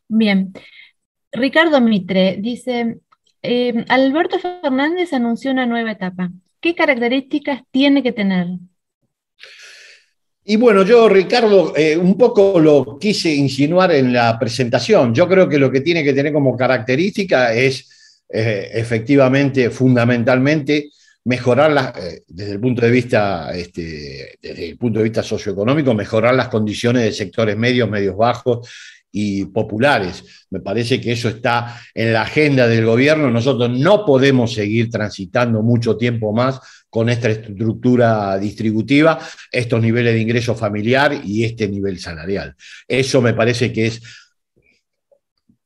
[0.06, 0.52] Bien.
[1.32, 2.98] Ricardo Mitre dice,
[3.42, 6.30] eh, Alberto Fernández anunció una nueva etapa.
[6.60, 8.48] ¿Qué características tiene que tener?
[10.50, 15.14] Y bueno, yo, Ricardo, eh, un poco lo quise insinuar en la presentación.
[15.14, 17.88] Yo creo que lo que tiene que tener como característica es
[18.28, 20.90] eh, efectivamente, fundamentalmente,
[21.22, 26.34] mejorar eh, desde el punto de vista, este, desde el punto de vista socioeconómico, mejorar
[26.34, 28.68] las condiciones de sectores medios, medios bajos
[29.12, 30.46] y populares.
[30.50, 33.30] Me parece que eso está en la agenda del gobierno.
[33.30, 36.58] Nosotros no podemos seguir transitando mucho tiempo más
[36.90, 39.18] con esta estructura distributiva,
[39.50, 42.54] estos niveles de ingreso familiar y este nivel salarial.
[42.86, 44.02] Eso me parece que es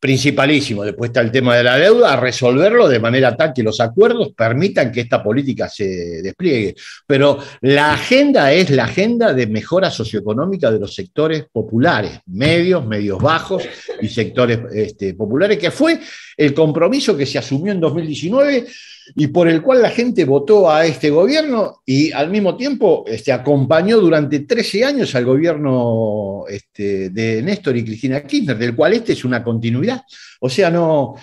[0.04, 0.84] principalísimo.
[0.84, 4.92] Después está el tema de la deuda, resolverlo de manera tal que los acuerdos permitan
[4.92, 6.74] que esta política se despliegue.
[7.06, 13.18] Pero la agenda es la agenda de mejora socioeconómica de los sectores populares, medios, medios
[13.18, 13.66] bajos
[14.02, 15.98] y sectores este, populares, que fue
[16.36, 18.66] el compromiso que se asumió en 2019
[19.14, 23.32] y por el cual la gente votó a este gobierno y al mismo tiempo este,
[23.32, 29.12] acompañó durante 13 años al gobierno este, de Néstor y Cristina Kirchner, del cual este
[29.12, 30.02] es una continuidad.
[30.40, 31.14] O sea, no,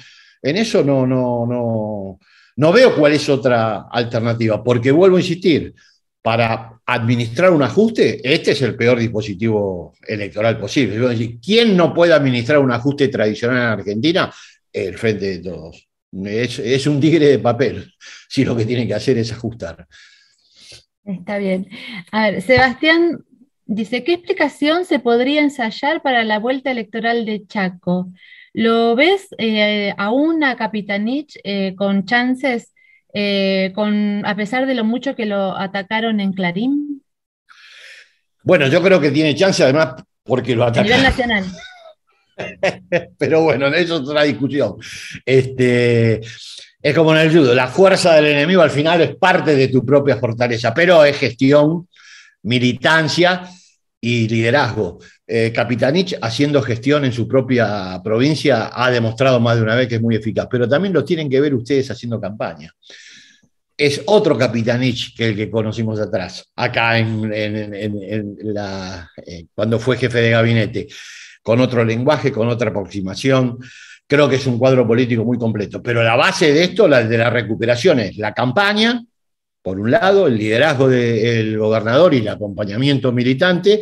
[0.42, 2.20] en eso no, no, no,
[2.56, 5.74] no veo cuál es otra alternativa, porque vuelvo a insistir,
[6.22, 11.40] para administrar un ajuste, este es el peor dispositivo electoral posible.
[11.44, 14.34] ¿Quién no puede administrar un ajuste tradicional en Argentina?
[14.72, 15.91] El Frente de Todos.
[16.12, 17.94] Es, un tigre de papel,
[18.30, 19.88] si lo que tiene que hacer es ajustar.
[21.06, 21.68] Está bien.
[22.12, 23.24] A ver, Sebastián
[23.66, 28.12] dice, ¿qué explicación se podría ensayar para la vuelta electoral de Chaco?
[28.54, 32.74] ¿Lo ves eh, aún a Capitanich eh, con chances,
[33.14, 37.04] eh, con, a pesar de lo mucho que lo atacaron en Clarín?
[38.44, 40.92] Bueno, yo creo que tiene chance además porque lo atacaron.
[40.92, 41.46] A nivel nacional.
[43.18, 44.76] Pero bueno, eso es otra discusión.
[45.26, 46.22] Este,
[46.82, 49.86] es como en el judo, la fuerza del enemigo al final es parte de tu
[49.86, 51.88] propia fortaleza, pero es gestión,
[52.44, 53.48] militancia
[54.00, 54.98] y liderazgo.
[55.28, 59.96] Eh, Capitanich, haciendo gestión en su propia provincia, ha demostrado más de una vez que
[59.96, 62.74] es muy eficaz, pero también lo tienen que ver ustedes haciendo campaña.
[63.78, 68.26] Es otro Capitanich que el que conocimos atrás, acá en, eh,
[69.54, 70.88] cuando fue jefe de gabinete
[71.42, 73.58] con otro lenguaje, con otra aproximación.
[74.08, 75.82] Creo que es un cuadro político muy completo.
[75.82, 79.04] Pero la base de esto, la de la recuperación, es la campaña,
[79.62, 83.82] por un lado, el liderazgo del gobernador y el acompañamiento militante,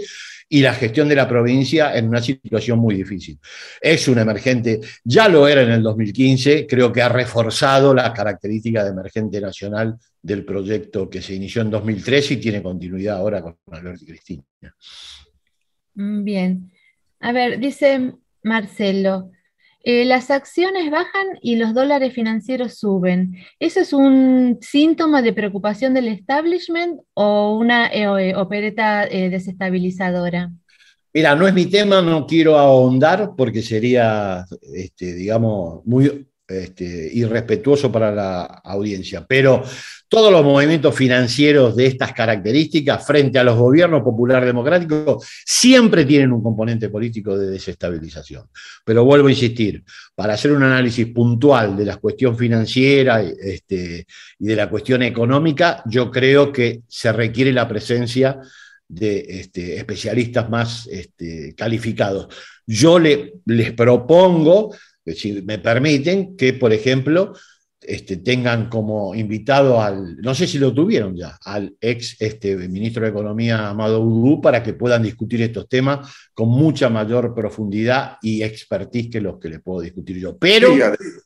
[0.52, 3.40] y la gestión de la provincia en una situación muy difícil.
[3.80, 8.84] Es un emergente, ya lo era en el 2015, creo que ha reforzado la característica
[8.84, 13.56] de emergente nacional del proyecto que se inició en 2013 y tiene continuidad ahora con
[13.72, 14.44] Alberto y Cristina.
[15.94, 16.72] Bien.
[17.20, 19.32] A ver, dice Marcelo,
[19.82, 23.38] eh, las acciones bajan y los dólares financieros suben.
[23.60, 30.52] ¿Eso es un síntoma de preocupación del establishment o una eh, opereta eh, desestabilizadora?
[31.14, 37.92] Mira, no es mi tema, no quiero ahondar porque sería, este, digamos, muy este, irrespetuoso
[37.92, 39.64] para la audiencia, pero
[40.08, 46.32] todos los movimientos financieros de estas características frente a los gobiernos popular democráticos siempre tienen
[46.32, 48.48] un componente político de desestabilización.
[48.84, 49.84] Pero vuelvo a insistir,
[50.16, 54.08] para hacer un análisis puntual de la cuestión financiera este,
[54.40, 58.40] y de la cuestión económica, yo creo que se requiere la presencia
[58.88, 60.90] de este, especialistas más
[61.56, 62.28] calificados.
[62.66, 64.74] Yo les propongo
[65.16, 67.34] si me permiten, que, por ejemplo,
[67.82, 73.04] este, tengan como invitado al, no sé si lo tuvieron ya, al ex este, ministro
[73.04, 78.44] de Economía, Amado Udú, para que puedan discutir estos temas con mucha mayor profundidad y
[78.44, 80.38] expertise que los que les puedo discutir yo.
[80.38, 80.74] Pero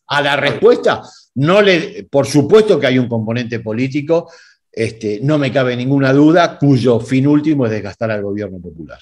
[0.07, 1.01] a la respuesta,
[1.35, 4.29] no le, por supuesto que hay un componente político,
[4.71, 8.99] este, no me cabe ninguna duda, cuyo fin último es desgastar al gobierno popular.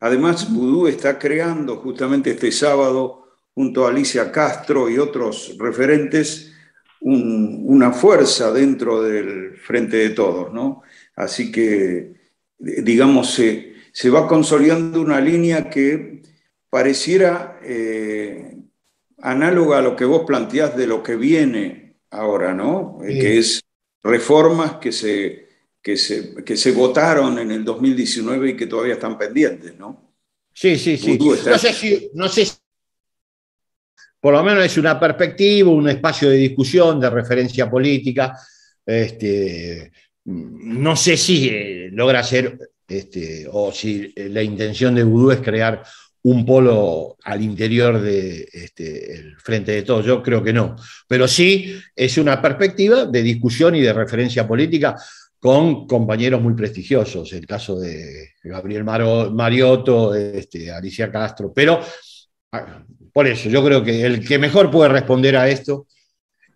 [0.00, 3.21] Además, Vudú está creando justamente este sábado,
[3.54, 6.52] junto a Alicia Castro y otros referentes,
[7.00, 10.82] una fuerza dentro del Frente de Todos, ¿no?
[11.16, 12.14] Así que,
[12.58, 16.22] digamos, se, se va consolidando una línea que
[16.70, 18.56] pareciera eh,
[19.18, 22.98] análoga a lo que vos planteás de lo que viene ahora, ¿no?
[23.00, 23.62] Que es
[24.02, 25.48] reformas que se,
[25.82, 30.12] que, se, que se votaron en el 2019 y que todavía están pendientes, ¿no?
[30.54, 31.18] Sí, sí, sí.
[31.18, 32.52] No sé, si, no sé si
[34.22, 38.38] por lo menos es una perspectiva, un espacio de discusión, de referencia política.
[38.86, 39.90] Este,
[40.26, 42.56] no sé si eh, logra ser,
[42.86, 45.82] este, o si la intención de Vudú es crear
[46.22, 50.06] un polo al interior del este, frente de todos.
[50.06, 50.76] Yo creo que no.
[51.08, 54.96] Pero sí es una perspectiva de discusión y de referencia política
[55.40, 61.80] con compañeros muy prestigiosos, el caso de Gabriel Mariotto, este, Alicia Castro, pero
[62.52, 65.86] ah, por eso, yo creo que el que mejor puede responder a esto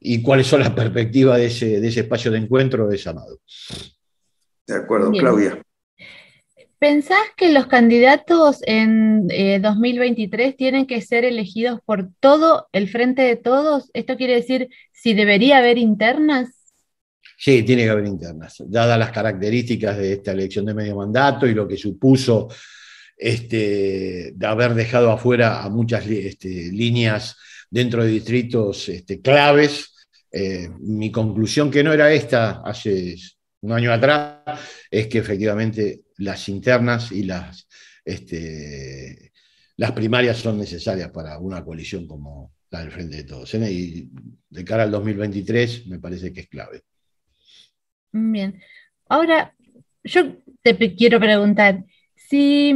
[0.01, 3.41] y cuáles son las perspectivas de ese, espacio de encuentro es Amado.
[4.67, 5.61] De acuerdo, Claudia.
[6.79, 13.23] ¿Pensás que los candidatos en 2023 eh, tienen que ser elegidos por todo el frente
[13.23, 13.91] de todos?
[13.95, 16.51] ¿Esto quiere decir si debería haber internas?
[17.39, 21.55] Sí, tiene que haber internas, dadas las características de esta elección de medio mandato y
[21.55, 22.49] lo que supuso
[23.17, 27.37] este, de haber dejado afuera a muchas este, líneas
[27.71, 30.07] dentro de distritos este, claves.
[30.31, 33.17] Eh, mi conclusión, que no era esta hace
[33.63, 34.61] un año atrás,
[34.91, 37.67] es que efectivamente las internas y las,
[39.77, 43.55] las primarias son necesarias para una coalición como la del Frente de Todos.
[43.55, 43.73] ¿eh?
[43.73, 44.11] Y
[44.51, 46.83] de cara al 2023 me parece que es clave.
[48.13, 48.61] Bien.
[49.09, 49.55] Ahora,
[50.05, 52.75] yo te quiero preguntar, si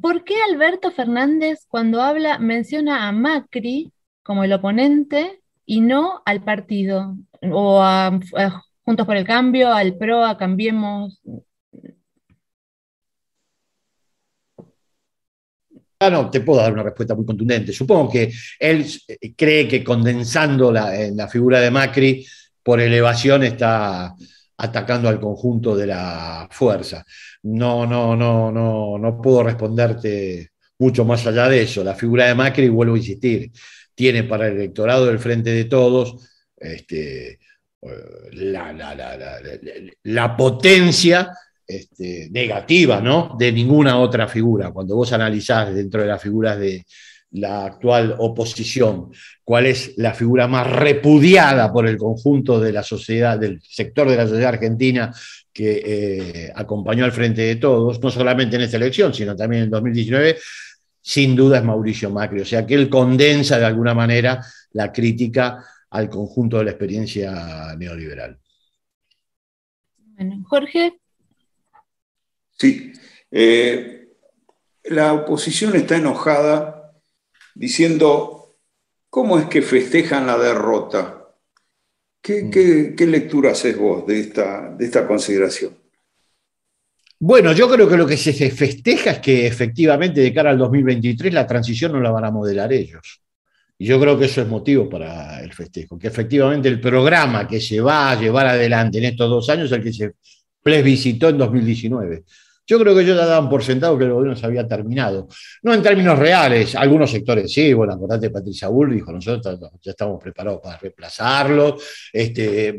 [0.00, 6.42] ¿Por qué Alberto Fernández cuando habla menciona a Macri como el oponente y no al
[6.42, 7.16] partido?
[7.50, 8.18] O a,
[8.82, 11.20] Juntos por el Cambio, al PRO, a Cambiemos.
[16.00, 17.72] Ah, no, te puedo dar una respuesta muy contundente.
[17.72, 22.26] Supongo que él eh, cree que condensando la, la figura de Macri
[22.62, 24.14] por elevación está
[24.62, 27.04] atacando al conjunto de la fuerza.
[27.44, 31.82] No, no, no, no, no puedo responderte mucho más allá de eso.
[31.82, 33.50] La figura de Macri, vuelvo a insistir,
[33.94, 36.16] tiene para el electorado del Frente de Todos
[36.56, 37.38] este,
[37.82, 38.38] eh,
[40.04, 41.32] la, potencia
[41.66, 43.36] este, negativa ¿no?
[43.38, 44.70] de ninguna otra figura.
[44.72, 46.84] Cuando vos analizás dentro de las figuras de,
[47.32, 49.12] la actual oposición,
[49.44, 54.16] cuál es la figura más repudiada por el conjunto de la sociedad, del sector de
[54.16, 55.14] la sociedad argentina
[55.52, 59.70] que eh, acompañó al frente de todos, no solamente en esta elección, sino también en
[59.70, 60.38] 2019,
[61.00, 62.40] sin duda es Mauricio Macri.
[62.40, 67.74] O sea que él condensa de alguna manera la crítica al conjunto de la experiencia
[67.76, 68.38] neoliberal.
[69.96, 70.98] Bueno, Jorge.
[72.56, 72.92] Sí,
[73.30, 74.08] eh,
[74.84, 76.79] la oposición está enojada
[77.60, 78.56] diciendo,
[79.10, 81.28] ¿cómo es que festejan la derrota?
[82.22, 83.02] ¿Qué, mm.
[83.02, 85.76] lectura haces vos de esta, de esta consideración?
[87.18, 91.34] Bueno, yo creo que lo que se festeja es que efectivamente de cara al 2023
[91.34, 93.20] la transición no la van a modelar ellos.
[93.76, 97.60] Y yo creo que eso es motivo para el festejo, que efectivamente el programa que
[97.60, 100.12] se va a llevar adelante en estos dos años es el que se
[100.62, 102.24] plebiscitó en 2019.
[102.70, 105.26] Yo creo que ellos ya daban por sentado que el gobierno se había terminado.
[105.64, 110.22] No en términos reales, algunos sectores sí, bueno, acordate Patricia Bull dijo, nosotros ya estamos
[110.22, 111.76] preparados para reemplazarlo.
[112.12, 112.76] Este,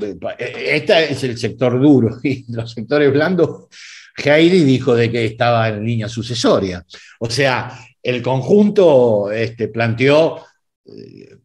[0.47, 3.67] este es el sector duro y los sectores blandos,
[4.15, 6.85] Heidi dijo de que estaba en línea sucesoria.
[7.19, 10.41] O sea, el conjunto este, planteó
[10.85, 11.35] eh,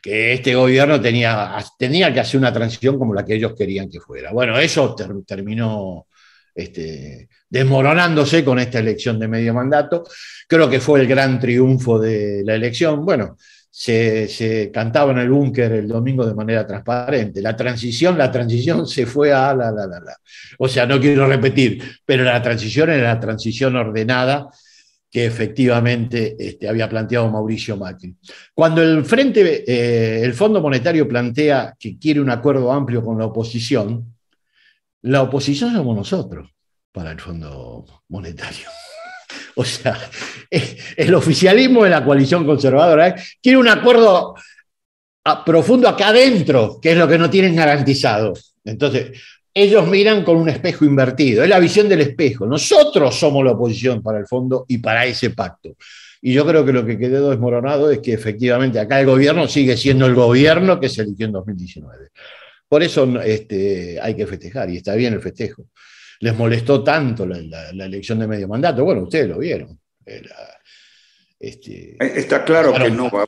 [0.00, 4.00] que este gobierno tenía, tenía que hacer una transición como la que ellos querían que
[4.00, 4.32] fuera.
[4.32, 4.96] Bueno, eso
[5.26, 6.06] terminó
[6.54, 10.04] este, desmoronándose con esta elección de medio mandato.
[10.46, 13.04] Creo que fue el gran triunfo de la elección.
[13.04, 13.36] Bueno,
[13.70, 17.40] se, cantaba en el búnker el domingo de manera transparente.
[17.40, 20.16] La transición, la transición se fue a la, la, la, la.
[20.58, 24.48] O sea, no quiero repetir, pero la transición era la transición ordenada
[25.12, 28.16] que efectivamente este, había planteado Mauricio Macri.
[28.54, 33.26] Cuando el Frente, eh, el Fondo Monetario plantea que quiere un acuerdo amplio con la
[33.26, 34.11] oposición,
[35.02, 36.50] la oposición somos nosotros
[36.92, 38.68] para el Fondo Monetario.
[39.54, 39.98] O sea,
[40.50, 44.34] el oficialismo de la coalición conservadora quiere un acuerdo
[45.44, 48.32] profundo acá adentro, que es lo que no tienen garantizado.
[48.64, 49.20] Entonces,
[49.54, 52.46] ellos miran con un espejo invertido, es la visión del espejo.
[52.46, 55.76] Nosotros somos la oposición para el fondo y para ese pacto.
[56.22, 59.76] Y yo creo que lo que quedó desmoronado es que efectivamente acá el gobierno sigue
[59.76, 62.08] siendo el gobierno que se eligió en 2019.
[62.72, 65.66] Por eso este, hay que festejar y está bien el festejo.
[66.20, 68.82] Les molestó tanto la, elección de medio mandato.
[68.82, 69.78] Bueno, ustedes lo vieron.
[71.38, 73.26] Este, está claro que no va a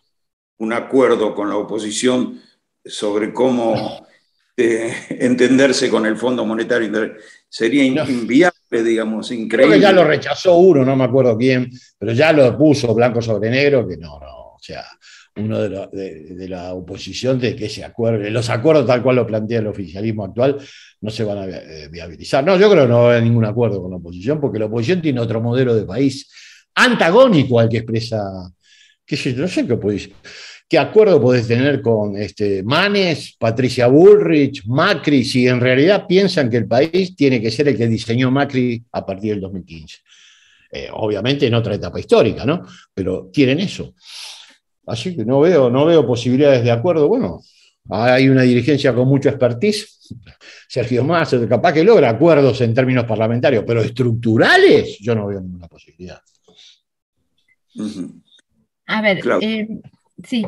[0.57, 2.41] un acuerdo con la oposición
[2.83, 4.07] sobre cómo
[4.57, 7.15] eh, entenderse con el Fondo Monetario
[7.47, 9.77] Sería inviable, digamos, increíble.
[9.77, 13.21] Creo que ya lo rechazó uno, no me acuerdo quién, pero ya lo puso blanco
[13.21, 14.87] sobre negro, que no, no, o sea,
[15.37, 19.67] uno de, la oposición de que se acuerde, los acuerdos tal cual lo plantea el
[19.67, 20.59] oficialismo actual
[21.01, 22.45] no se van a eh, viabilizar.
[22.45, 24.67] No, yo creo que no va a haber ningún acuerdo con la oposición, porque la
[24.67, 26.31] oposición tiene otro modelo de país
[26.75, 28.23] antagónico al que expresa,
[29.05, 30.17] qué no sé qué oposición
[30.67, 36.57] ¿Qué acuerdo podés tener con este, Manes, Patricia Bullrich, Macri, si en realidad piensan que
[36.57, 39.99] el país tiene que ser el que diseñó Macri a partir del 2015?
[40.73, 42.67] Eh, obviamente en otra etapa histórica, ¿no?
[42.95, 43.95] Pero quieren eso.
[44.87, 47.09] Así que no veo, no veo posibilidades de acuerdo.
[47.09, 47.41] Bueno,
[47.91, 50.15] hay una dirigencia con mucho expertise.
[50.69, 55.69] Sergio Massa, capaz que logra acuerdos en términos parlamentarios, pero estructurales, yo no veo ninguna
[55.69, 56.21] posibilidad.
[58.87, 59.69] A ver, eh,
[60.23, 60.47] Sí.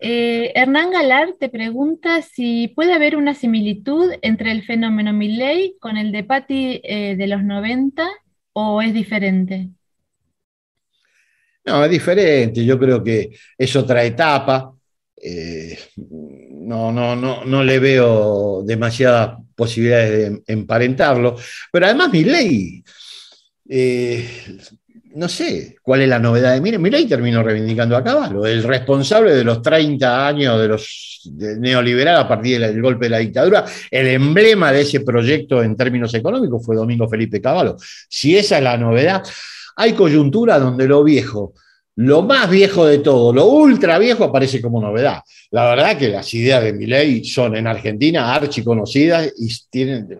[0.00, 5.96] Eh, Hernán Galar te pregunta si puede haber una similitud entre el fenómeno Milley con
[5.96, 8.08] el de Patti eh, de los 90
[8.52, 9.70] o es diferente.
[11.68, 12.64] No, es diferente.
[12.64, 14.72] Yo creo que es otra etapa.
[15.20, 21.36] Eh, no, no, no, no le veo demasiadas posibilidades de emparentarlo.
[21.70, 22.82] Pero además Milley
[25.18, 26.78] no sé cuál es la novedad de Milei.
[26.78, 32.28] Milei terminó reivindicando a Caballo, el responsable de los 30 años de los neoliberales a
[32.28, 33.64] partir del golpe de la dictadura.
[33.90, 37.76] El emblema de ese proyecto en términos económicos fue Domingo Felipe Caballo.
[38.08, 39.22] Si esa es la novedad,
[39.78, 41.54] hay coyuntura donde lo viejo,
[41.94, 45.20] lo más viejo de todo, lo ultra viejo aparece como novedad.
[45.52, 50.18] La verdad que las ideas de Milei son en Argentina archiconocidas y tienen,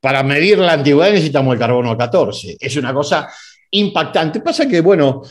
[0.00, 2.56] para medir la antigüedad necesitamos el carbono 14.
[2.60, 3.28] Es una cosa
[3.72, 4.40] impactante.
[4.40, 5.22] Pasa que, bueno,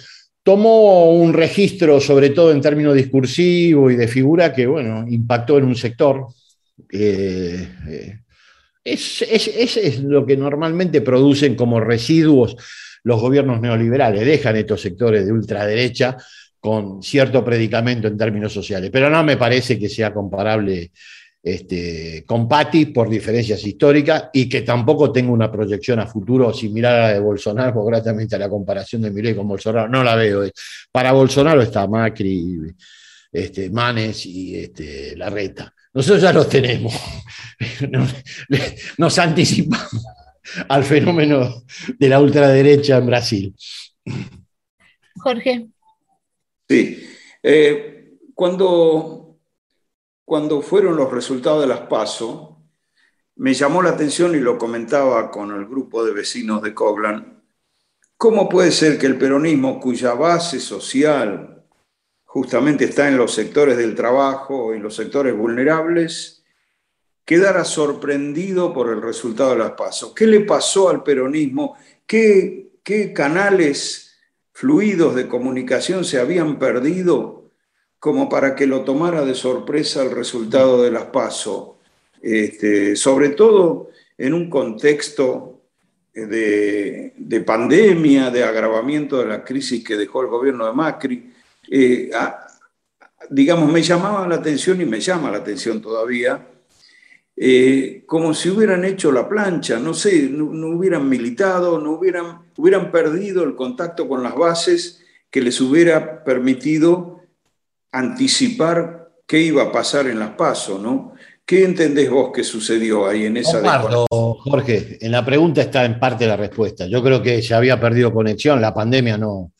[0.44, 5.64] tomó un registro, sobre todo en términos discursivos y de figura, que, bueno, impactó en
[5.64, 6.28] un sector.
[6.92, 8.20] Eh, eh,
[8.92, 12.56] es, es, lo que normalmente producen como residuos
[13.04, 14.26] los gobiernos neoliberales.
[14.26, 16.18] Dejan estos sectores de ultraderecha
[16.60, 18.90] con cierto predicamento en términos sociales.
[18.92, 20.92] Pero no me parece que sea comparable
[21.42, 26.96] este, con Patti por diferencias históricas y que tampoco tengo una proyección a futuro similar
[26.96, 30.50] a la de Bolsonaro, porque gratamente la comparación de Milei con Bolsonaro no la veo.
[30.92, 32.60] Para Bolsonaro está Macri,
[33.32, 35.74] este, Manes y este, Larreta.
[35.94, 36.94] Nosotros ya los tenemos.
[38.98, 40.06] Nos anticipamos
[40.68, 41.64] al fenómeno
[41.98, 43.56] de la ultraderecha en Brasil.
[45.16, 45.68] Jorge.
[46.68, 47.10] Sí.
[47.44, 49.20] Eh, cuando
[50.30, 52.62] cuando fueron los resultados de las PASO,
[53.38, 57.44] me llamó la atención y lo comentaba con el grupo de vecinos de Coblan,
[58.16, 61.59] ¿cómo puede ser que el peronismo, cuya base social
[62.30, 66.44] justamente está en los sectores del trabajo, en los sectores vulnerables,
[67.26, 70.14] quedara sorprendido por el resultado de las PASO?
[70.14, 71.76] ¿Qué le pasó al peronismo?
[72.06, 74.16] ¿Qué, qué canales
[74.52, 77.50] fluidos de comunicación se habían perdido
[77.98, 81.80] como para que lo tomara de sorpresa el resultado de las PASO,
[82.22, 85.62] este, sobre todo en un contexto
[86.14, 91.29] de, pandemia, de agravamiento de la crisis que dejó el gobierno de Macri.
[91.72, 92.10] Eh,
[93.30, 96.48] digamos, me llamaba la atención y me llama la atención todavía,
[97.36, 102.52] eh, como si hubieran hecho la plancha, no sé, no, no, hubieran militado, no hubieran,
[102.58, 107.22] hubieran perdido el contacto con las bases que les hubiera permitido
[107.92, 111.14] anticipar qué iba a pasar en las pasos, ¿no?
[111.46, 116.00] ¿Qué entendés vos que sucedió ahí en esa Comparto, Jorge, en la pregunta está en
[116.00, 116.88] parte la respuesta.
[116.88, 119.54] Yo creo que se había perdido conexión, la pandemia no,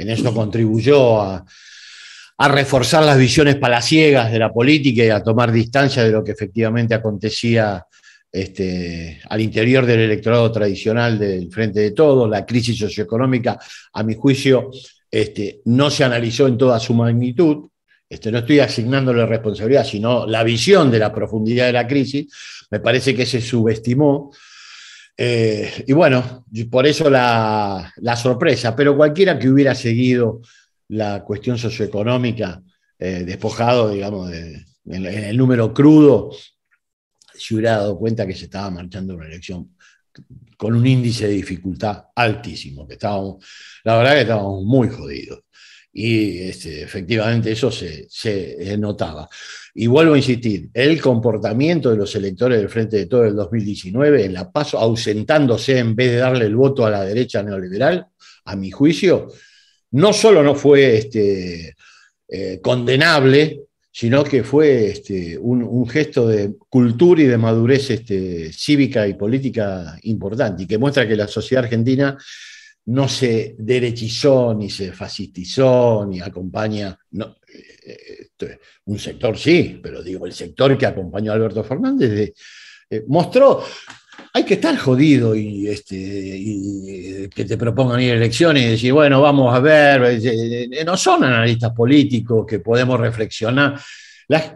[0.00, 1.44] en eso contribuyó a,
[2.48, 6.94] reforzar las visiones palaciegas de la política y a tomar distancia de lo que efectivamente
[6.94, 7.84] acontecía
[8.32, 12.30] este, al interior del electorado tradicional del Frente de Todos.
[12.30, 13.58] La crisis socioeconómica,
[13.92, 14.70] a mi juicio,
[15.10, 17.68] este, no se analizó en toda su magnitud.
[18.08, 22.26] Este, no estoy asignándole responsabilidad, sino la visión de la profundidad de la crisis.
[22.70, 24.32] Me parece que se subestimó.
[25.22, 28.74] Eh, y bueno, por eso la, sorpresa.
[28.74, 30.40] Pero cualquiera que hubiera seguido
[30.88, 32.62] la cuestión socioeconómica
[32.98, 36.30] eh, despojado, digamos, de, en, el número crudo,
[37.34, 39.76] se hubiera dado cuenta que se estaba marchando una elección
[40.56, 43.44] con un índice de dificultad altísimo, que estábamos,
[43.84, 45.40] la verdad que estábamos muy jodidos.
[45.92, 49.28] Y este, efectivamente eso se, se, notaba.
[49.74, 54.24] Y vuelvo a insistir, el comportamiento de los electores del Frente de Todo el 2019,
[54.24, 58.06] en la paso, ausentándose en vez de darle el voto a la derecha neoliberal,
[58.44, 59.28] a mi juicio,
[59.92, 61.74] no solo no fue este,
[62.28, 69.06] eh, condenable, sino que fue este, un, gesto de cultura y de madurez este, cívica
[69.08, 72.16] y política importante y que muestra que la sociedad argentina
[72.86, 76.98] no se derechizó, ni se fascistizó, ni acompaña.
[77.12, 82.32] Eh, eh, un sector sí, pero digo, el sector que acompañó a Alberto Fernández
[83.06, 83.62] mostró
[84.32, 88.92] hay que estar jodido y, este, y que te propongan ir a elecciones y decir,
[88.92, 93.80] bueno, vamos a ver, eh, eh, no son analistas políticos que podemos reflexionar.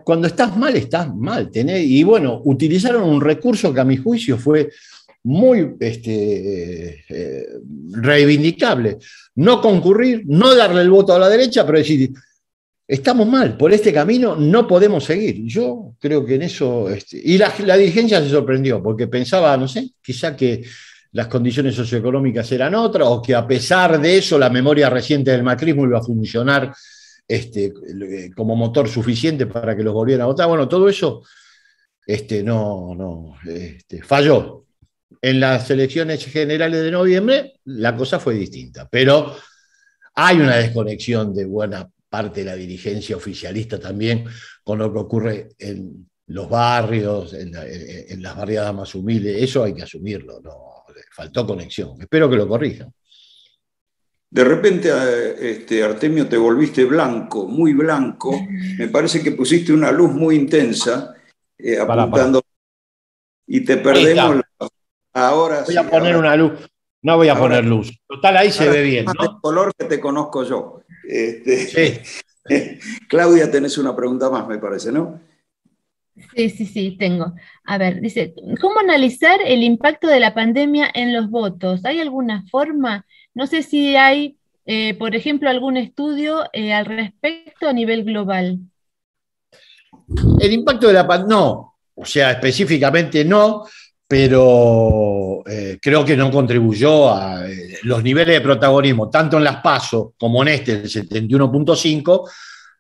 [0.05, 1.51] cuando estás mal, estás mal.
[1.53, 4.71] y bueno, utilizaron un recurso que a mi juicio fue
[5.25, 7.49] muy este, eh,
[7.91, 8.99] reivindicable.
[9.37, 12.11] No concurrir, no darle el voto a la derecha, pero decir,
[12.87, 15.45] estamos mal, por este camino no podemos seguir.
[15.45, 19.91] Yo creo que en eso, este, y la, dirigencia se sorprendió, porque pensaba, no sé,
[20.03, 20.63] quizá que
[21.13, 25.43] las condiciones socioeconómicas eran otras, o que a pesar de eso la memoria reciente del
[25.43, 26.75] macrismo iba a funcionar
[27.27, 27.73] este,
[28.37, 30.49] como motor suficiente para que los volvieran a votar.
[30.49, 31.23] Bueno, todo eso
[32.07, 34.65] este, no, no este, falló.
[35.23, 39.37] En las elecciones generales de noviembre la cosa fue distinta, pero
[40.15, 44.25] hay una desconexión de buena parte de la dirigencia oficialista también
[44.63, 49.43] con lo que ocurre en los barrios, en, las barriadas más humildes.
[49.43, 52.01] Eso hay que asumirlo, no, faltó conexión.
[52.01, 52.93] Espero que lo corrijan.
[54.31, 54.91] De repente,
[55.41, 58.37] este, Artemio, te volviste blanco, muy blanco.
[58.79, 61.15] Me parece que pusiste una luz muy intensa
[61.59, 62.43] eh, apuntando
[63.47, 64.41] y te perdemos.
[65.15, 66.53] Ahora voy a poner una luz.
[67.03, 67.93] No voy a poner luz.
[68.09, 69.05] Total, ahí se ve bien.
[69.05, 69.13] ¿no?
[69.23, 70.81] El color que te conozco yo.
[71.07, 72.03] Este,
[73.09, 75.21] Claudia, tenés una pregunta más, me parece, ¿no?
[76.35, 77.35] Sí, sí, sí, tengo.
[77.65, 81.85] A ver, dice, ¿cómo analizar el impacto de la pandemia en los votos?
[81.85, 83.05] ¿Hay alguna forma?
[83.35, 88.61] No sé si hay, eh, por ejemplo, algún estudio eh, al respecto a nivel global.
[90.41, 93.65] El impacto de la pandemia, no, o sea, específicamente no,
[94.17, 99.57] pero eh, creo que no contribuyó a eh, los niveles de protagonismo, tanto en las
[99.57, 102.31] PASO como en este, el 71.5,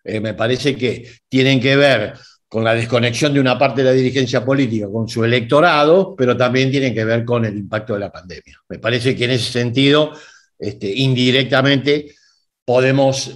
[0.05, 2.15] eh, me parece que tienen que ver
[2.47, 6.71] con la desconexión de una parte de la dirigencia política con su electorado, pero también
[6.71, 8.61] tienen que ver con el impacto de la pandemia.
[8.69, 10.13] Me parece que en ese sentido,
[10.57, 12.15] este, indirectamente,
[12.65, 13.35] podemos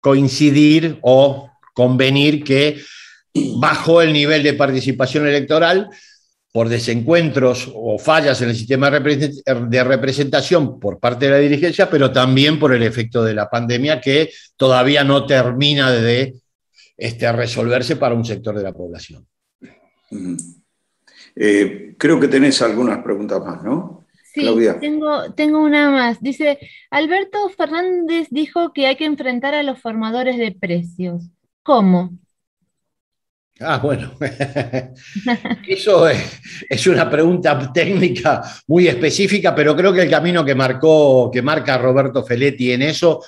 [0.00, 2.80] coincidir o convenir que
[3.58, 5.88] bajó el nivel de participación electoral
[6.52, 12.10] por desencuentros o fallas en el sistema de representación por parte de la dirigencia, pero
[12.10, 16.34] también por el efecto de la pandemia que todavía no termina de
[16.96, 19.26] este, resolverse para un sector de la población.
[21.34, 24.06] Eh, creo que tenés algunas preguntas más, ¿no?
[24.32, 24.46] Sí,
[24.80, 26.22] Tengo, tengo una más.
[26.22, 26.58] Dice,
[26.90, 31.22] Alberto Fernández dijo que hay que enfrentar a los formadores de precios.
[31.62, 32.12] ¿Cómo?
[33.60, 34.12] Ah, bueno,
[35.66, 41.40] eso es, una pregunta técnica muy específica, pero creo que el camino que marcó, que
[41.40, 43.24] marca Roberto Feletti en eso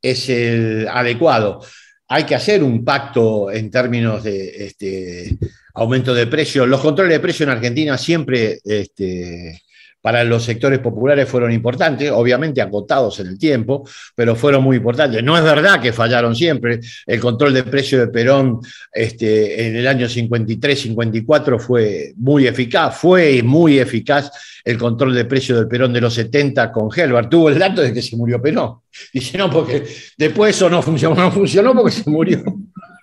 [0.00, 1.60] es el adecuado.
[2.08, 5.36] Hay que hacer un pacto en términos de este,
[5.74, 6.68] aumento de precios.
[6.68, 9.62] Los controles de precios en Argentina siempre este,
[10.02, 15.22] para los sectores populares fueron importantes, obviamente acotados en el tiempo, pero fueron muy importantes.
[15.22, 16.80] No es verdad que fallaron siempre.
[17.06, 18.60] El control de precio de Perón
[18.92, 24.30] este, en el año 53-54 fue muy eficaz, fue muy eficaz
[24.64, 27.30] el control de precio del Perón de los 70 con Helbert.
[27.30, 28.78] Tuvo el dato de que se murió Perón.
[29.12, 29.84] Dice, no, porque
[30.18, 32.42] después eso no funcionó, no funcionó porque se murió.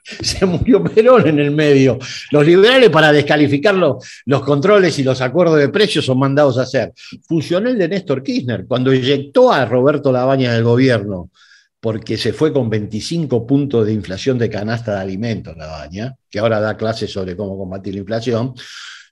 [0.22, 1.97] se murió Perón en el medio.
[2.32, 6.93] Los liberales para descalificar los, controles y los acuerdos de precios son mandados a hacer.
[7.28, 11.30] Funcionó el de Néstor Kirchner, cuando eyectó a Roberto Labaña del gobierno,
[11.80, 16.60] porque se fue con 25 puntos de inflación de canasta de alimentos, Labaña, que ahora
[16.60, 18.54] da clases sobre cómo combatir la inflación.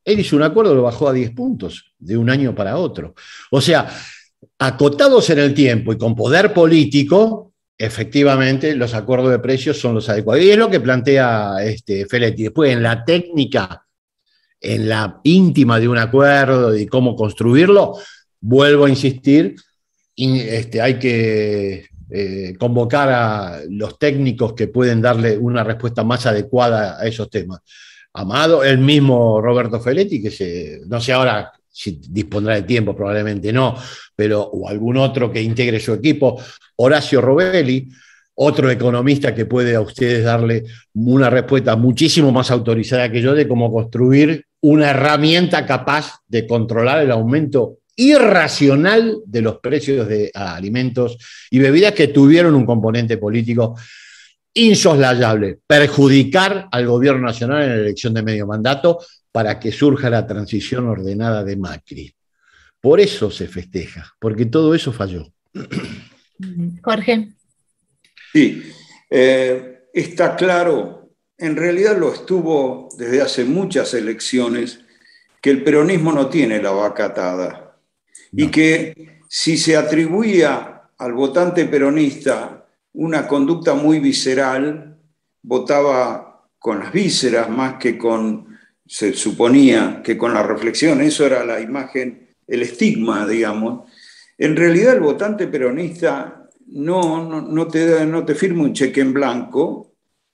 [0.03, 3.13] Él hizo un acuerdo, lo bajó a 10 puntos de un año para otro.
[3.51, 3.89] O sea,
[4.59, 10.09] acotados en el tiempo y con poder político, efectivamente los acuerdos de precios son los
[10.09, 10.43] adecuados.
[10.43, 12.43] Y es lo que plantea este Feletti.
[12.43, 13.86] Después, en la técnica,
[14.59, 17.97] en la íntima de un acuerdo y cómo construirlo,
[18.39, 19.55] vuelvo a insistir,
[20.15, 26.99] este, hay que eh, convocar a los técnicos que pueden darle una respuesta más adecuada
[26.99, 27.59] a esos temas.
[28.13, 33.53] Amado, el mismo Roberto Feletti, que se, no sé ahora si dispondrá de tiempo, probablemente
[33.53, 33.75] no,
[34.15, 36.41] pero o algún otro que integre su equipo,
[36.78, 37.88] Horacio Robelli,
[38.34, 40.63] otro economista que puede a ustedes darle
[40.95, 47.03] una respuesta muchísimo más autorizada que yo de cómo construir una herramienta capaz de controlar
[47.03, 51.17] el aumento irracional de los precios de alimentos
[51.51, 53.75] y bebidas que tuvieron un componente político
[54.51, 58.99] insoslayable, perjudicar al gobierno nacional en la elección de medio mandato
[59.38, 62.11] para que surja la transición ordenada de Macri.
[62.81, 65.31] Por eso se festeja, porque todo eso falló.
[66.81, 67.35] Jorge.
[68.33, 68.63] Sí,
[69.11, 74.79] eh, está claro, en realidad lo estuvo desde hace muchas elecciones,
[75.39, 77.77] que el peronismo no tiene la vaca atada
[78.31, 84.97] y que si se atribuía al votante peronista una conducta muy visceral,
[85.43, 88.57] votaba con las vísceras más que con,
[88.88, 93.91] se suponía que con la reflexión, eso era la imagen, el estigma, digamos.
[94.38, 99.93] En realidad el votante peronista no, no, te, no te firma un cheque en blanco,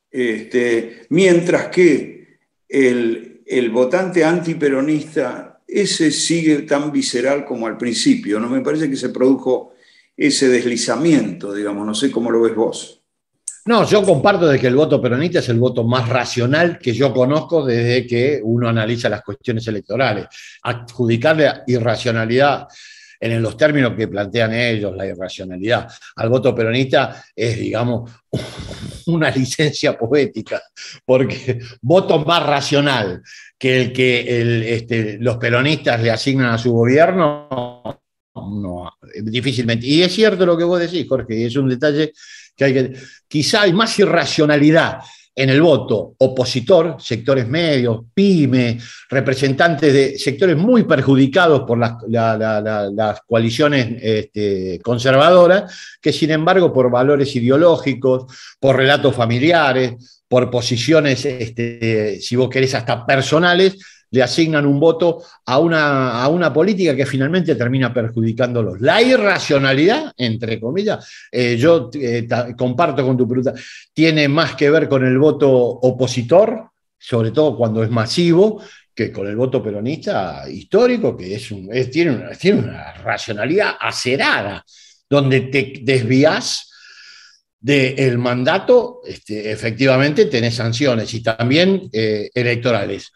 [0.10, 2.38] este, mientras que
[2.70, 8.39] el, el votante antiperonista, ese sigue tan visceral como al principio.
[8.39, 8.49] ¿no?
[8.49, 9.74] Me parece que se produjo
[10.16, 13.03] ese deslizamiento, digamos, no sé cómo lo ves vos.
[13.66, 17.14] No, yo comparto de que el voto peronista es el voto más racional que yo
[17.14, 20.28] conozco desde que uno analiza las cuestiones electorales.
[20.64, 22.68] Adjudicarle irracionalidad
[23.22, 25.88] en los términos que plantean ellos, la irracionalidad,
[26.18, 28.11] al voto peronista es, digamos,
[29.07, 30.61] una licencia poética,
[31.05, 33.24] porque voto más racional
[33.57, 37.47] que el que este, los peronistas le asignan a su gobierno,
[38.36, 38.91] no,
[39.24, 39.88] difícilmente.
[39.88, 42.11] Y es cierto lo que vos decís, Jorge, y es un detalle
[42.56, 42.93] que hay que...
[43.28, 44.99] Quizá hay más irracionalidad
[45.36, 48.78] en el voto opositor, sectores medios, pyme,
[49.10, 57.36] representantes de sectores muy perjudicados por las, coaliciones este, conservadoras, que sin embargo por valores
[57.36, 58.26] ideológicos,
[58.60, 63.78] por relatos familiares, por posiciones, este, si vos querés, hasta personales,
[64.14, 68.80] le asignan un voto a una, a una política que finalmente termina perjudicándolos.
[68.80, 73.55] La irracionalidad, entre comillas, eh, yo eh, comparto con tu pregunta,
[73.91, 78.61] tiene más que ver con el voto opositor, sobre todo cuando es masivo,
[78.93, 81.47] que con el voto peronista histórico, que es,
[81.91, 84.64] tiene, una, tiene, una, racionalidad acerada,
[85.09, 86.70] donde te desvías
[87.59, 93.11] del mandato, este, efectivamente tenés sanciones y también eh, electorales.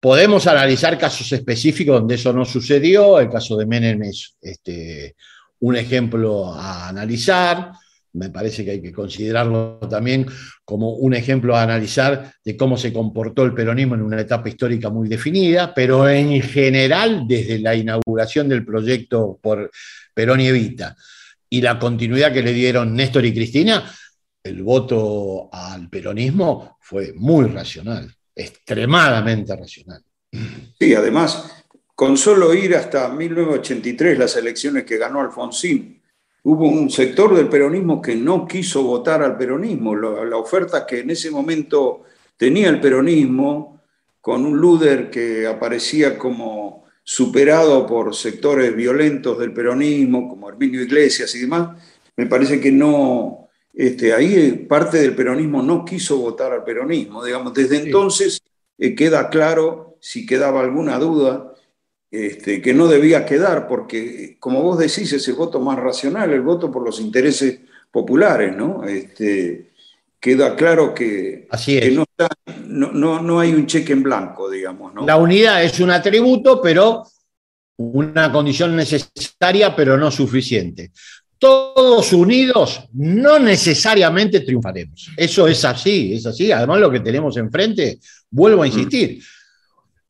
[0.00, 3.20] Podemos analizar casos específicos donde eso no sucedió.
[3.20, 5.14] El caso de Menem es este,
[5.58, 7.72] un ejemplo a analizar.
[8.14, 10.26] Me parece que hay que considerarlo también
[10.64, 14.88] como un ejemplo a analizar de cómo se comportó el peronismo en una etapa histórica
[14.88, 19.70] muy definida, pero en general, desde la inauguración del proyecto por
[20.14, 20.96] Perón y Evita
[21.50, 23.84] y la continuidad que le dieron Néstor y Cristina,
[24.42, 30.02] el voto al peronismo fue muy racional extremadamente racional.
[30.78, 31.64] Sí, además,
[31.94, 36.00] con solo ir hasta 1983, las elecciones que ganó Alfonsín,
[36.44, 39.94] hubo un sector del peronismo que no quiso votar al peronismo.
[39.94, 42.04] La, oferta que en ese momento
[42.36, 43.82] tenía el peronismo,
[44.20, 51.34] con un Luder que aparecía como superado por sectores violentos del peronismo, como Herminio Iglesias
[51.34, 51.76] y demás,
[52.16, 53.39] me parece que no,
[53.80, 57.24] este, ahí parte del peronismo no quiso votar al peronismo.
[57.24, 58.42] Digamos, desde entonces
[58.76, 61.54] eh, queda claro, si quedaba alguna duda,
[62.10, 66.42] este, que no debía quedar, porque como vos decís, es el voto más racional, el
[66.42, 67.60] voto por los intereses
[67.90, 68.84] populares, ¿no?
[68.84, 69.70] Este,
[70.20, 71.48] queda claro que,
[72.66, 74.92] no, no, hay un cheque en blanco, digamos.
[75.06, 77.04] La unidad es un atributo, pero
[77.78, 80.92] una condición necesaria, pero no suficiente
[81.40, 85.10] todos unidos, no necesariamente triunfaremos.
[85.16, 86.52] Eso es así, es así.
[86.52, 87.98] Además, lo que tenemos enfrente,
[88.30, 89.22] vuelvo a insistir,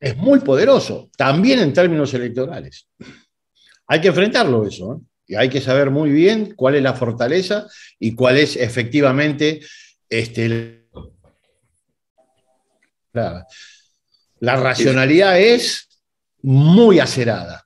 [0.00, 2.88] es muy poderoso, también en términos electorales.
[3.86, 5.06] Hay que enfrentarlo eso, ¿eh?
[5.28, 7.68] y hay que saber muy bien cuál es la fortaleza
[8.00, 9.60] y cuál es efectivamente
[10.08, 10.88] este,
[13.12, 13.46] la,
[14.40, 15.88] la racionalidad es
[16.42, 17.64] muy acerada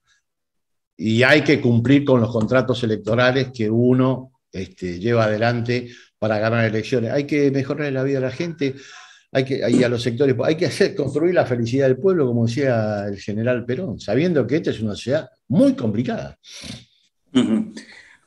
[0.96, 5.88] y hay que cumplir con los contratos electorales que uno este, lleva adelante
[6.18, 7.10] para ganar elecciones.
[7.12, 8.74] Hay que mejorar la vida de la gente,
[9.32, 13.06] hay que, a los sectores, hay que hacer construir la felicidad del pueblo, como decía
[13.06, 16.38] el general Perón, sabiendo que esta es una sociedad muy complicada.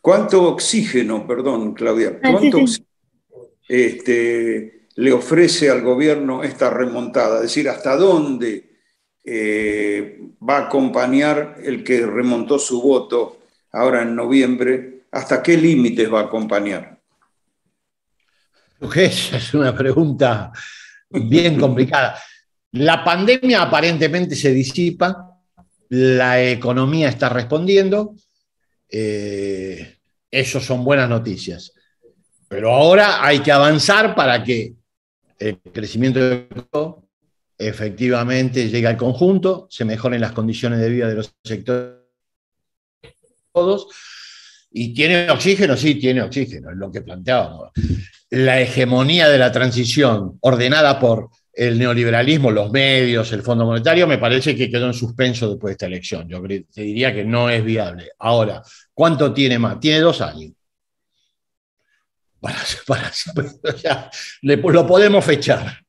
[0.01, 2.59] ¿Cuánto oxígeno, perdón, Claudia, ah, cuánto
[3.67, 7.37] Este, le ofrece al gobierno esta remontada?
[7.37, 8.66] Es decir, ¿hasta dónde
[9.29, 13.39] eh, va a acompañar el que remontó su voto
[13.73, 15.01] ahora en noviembre?
[15.11, 16.97] ¿Hasta qué límites va a acompañar?
[18.95, 20.51] Esa es una pregunta
[21.09, 22.17] bien complicada.
[22.71, 25.37] La pandemia aparentemente se disipa,
[25.89, 28.15] la economía está respondiendo,
[28.89, 29.97] eh,
[30.31, 31.73] eso son buenas noticias.
[32.47, 34.73] Pero ahora hay que avanzar para que
[35.37, 37.03] el crecimiento
[37.57, 41.97] efectivamente llegue al conjunto, se mejoren las condiciones de vida de los sectores
[43.57, 43.87] todos.
[44.71, 45.75] ¿Y tiene oxígeno?
[45.75, 47.71] Sí, tiene oxígeno, es lo que planteábamos.
[48.29, 54.19] La hegemonía de la transición ordenada por el neoliberalismo, los medios, el Fondo Monetario, me
[54.19, 56.29] parece que quedó en suspenso después de esta elección.
[56.29, 58.11] Yo te diría que no es viable.
[58.19, 58.61] Ahora,
[58.93, 59.79] ¿cuánto tiene más?
[59.79, 60.51] Tiene dos años.
[64.41, 65.86] lo podemos fechar.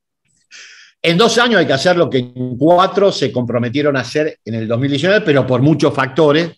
[1.09, 4.57] En dos años hay que hacer lo que en cuatro se comprometieron a hacer en
[4.57, 6.51] el 2019, pero por muchos factores,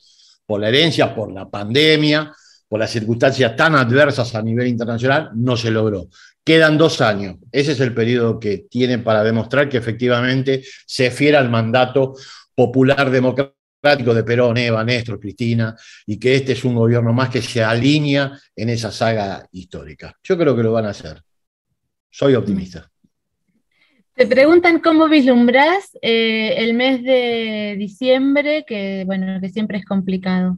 [0.44, 2.32] por la herencia, por la pandemia,
[2.68, 6.08] por las circunstancias tan adversas a nivel internacional, no se logró.
[6.42, 7.36] Quedan dos años.
[7.52, 12.16] Ese es el periodo que tienen para demostrar que efectivamente se fiera al mandato
[12.52, 15.76] popular democrático de Perón, Eva, Néstor, Cristina,
[16.06, 20.12] y que este es un gobierno más que se alinea en esa saga histórica.
[20.24, 21.22] Yo creo que lo van a hacer.
[22.10, 22.90] Soy optimista.
[24.14, 30.56] Te preguntan cómo vislumbras eh, el mes de diciembre, que bueno, que siempre es complicado.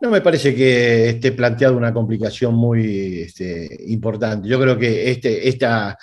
[0.00, 4.48] No me parece que esté planteado una complicación muy este, importante.
[4.48, 5.96] Yo creo que este, esta,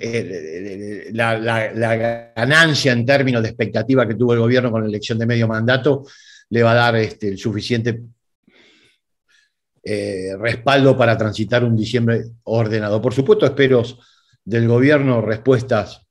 [0.00, 5.26] eh, la, ganancia en términos de expectativa que tuvo el gobierno con la elección de
[5.26, 6.04] medio mandato
[6.50, 8.00] le va a dar este, el suficiente
[9.82, 13.02] eh, respaldo para transitar un diciembre ordenado.
[13.02, 13.82] Por supuesto, espero
[14.44, 16.02] del gobierno respuestas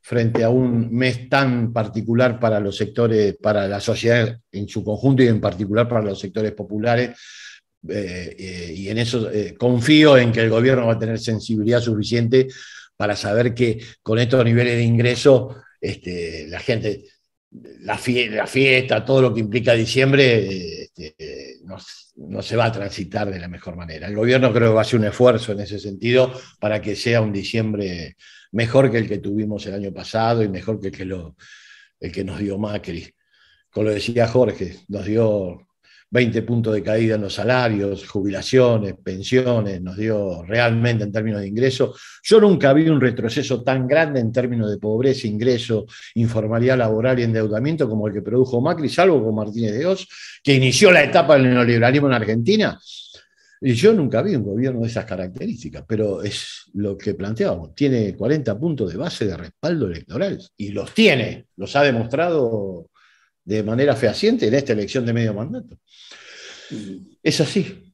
[0.00, 5.22] frente a un mes tan particular para los sectores, para la sociedad en su conjunto
[5.22, 7.10] y en particular para los sectores populares.
[7.88, 11.80] Eh, eh, y en eso eh, confío en que el gobierno va a tener sensibilidad
[11.80, 12.46] suficiente
[12.96, 17.04] para saber que con estos niveles de ingreso, este, la gente,
[17.80, 21.58] la, fiesta, todo lo que implica diciembre, este,
[22.16, 24.06] no, se va a transitar de la mejor manera.
[24.06, 27.20] El gobierno creo que va a hacer un esfuerzo en ese sentido para que sea
[27.20, 28.16] un diciembre
[28.52, 31.32] mejor que el que tuvimos el año pasado y mejor que el que,
[32.00, 33.14] el que nos dio Macri.
[33.70, 35.66] Como lo decía Jorge, nos dio
[36.12, 41.48] 20 puntos de caída en los salarios, jubilaciones, pensiones, nos dio realmente en términos de
[41.48, 41.98] ingresos.
[42.22, 47.22] Yo nunca vi un retroceso tan grande en términos de pobreza, ingreso, informalidad laboral y
[47.22, 50.06] endeudamiento como el que produjo Macri, salvo con Martínez de Oz,
[50.42, 52.78] que inició la etapa del neoliberalismo en Argentina
[53.64, 57.76] y yo nunca vi un gobierno de esas características, pero es lo que planteábamos.
[57.76, 62.88] Tiene 40 puntos de base de respaldo electoral y los tiene, los ha demostrado
[63.44, 65.76] de manera fehaciente en esta elección de medio mandato.
[67.22, 67.92] Es así.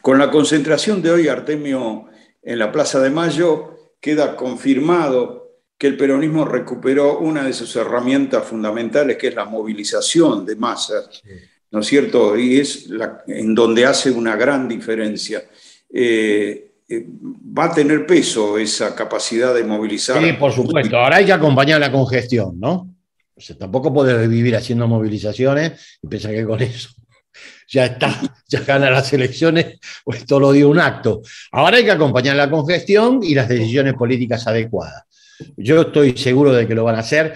[0.00, 2.06] Con la concentración de hoy, Artemio,
[2.42, 8.44] en la Plaza de Mayo, queda confirmado que el peronismo recuperó una de sus herramientas
[8.44, 11.22] fundamentales, que es la movilización de masas.
[11.72, 12.38] ¿no es cierto?
[12.38, 12.88] Y es
[13.26, 15.42] en donde hace una gran diferencia.
[15.92, 20.22] Eh, eh, va a tener peso esa capacidad de movilizar.
[20.22, 20.96] Sí, por supuesto.
[20.98, 22.91] Ahora hay que acompañar la congestión, ¿no?
[23.58, 26.90] Tampoco puedes vivir haciendo movilizaciones y pensar que con eso
[27.68, 31.22] ya está, ya gana las elecciones, pues todo lo dio un acto.
[31.52, 35.04] Ahora hay que acompañar la congestión y las decisiones políticas adecuadas.
[35.56, 37.34] Yo estoy seguro de que lo van a hacer.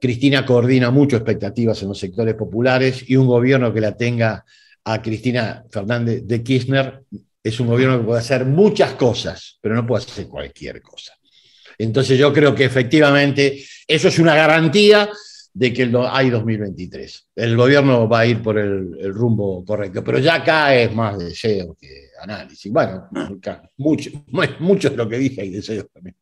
[0.00, 4.44] Cristina coordina mucho expectativas en los sectores populares y un gobierno que la tenga
[4.84, 7.02] a Cristina Fernández de Kirchner
[7.42, 11.14] es un gobierno que puede hacer muchas cosas, pero no puede hacer cualquier cosa.
[11.78, 15.08] Entonces yo creo que efectivamente eso es una garantía
[15.58, 17.30] de que hay 2023.
[17.34, 21.74] El gobierno va a ir por el, rumbo correcto, pero ya acá es más deseo
[21.74, 22.70] que análisis.
[22.70, 23.08] Bueno,
[23.76, 24.10] mucho,
[24.60, 26.14] mucho de lo que dije hay deseos también.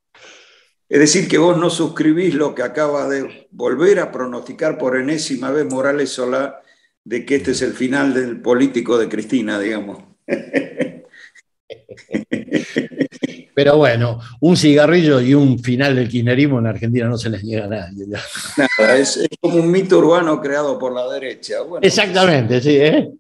[0.89, 5.51] Es decir, que vos no suscribís lo que acaba de volver a pronosticar por enésima
[5.51, 6.63] vez Morales Solá
[7.05, 10.03] de que este es el final del político de Cristina, digamos.
[13.57, 17.65] Pero bueno, un cigarrillo y un final del kirchnerismo en Argentina no se les niega
[17.65, 18.05] a nadie.
[18.07, 21.55] Nada, es, como un mito urbano creado por la derecha.
[21.81, 22.77] Exactamente, sí.
[22.77, 23.13] ¿eh?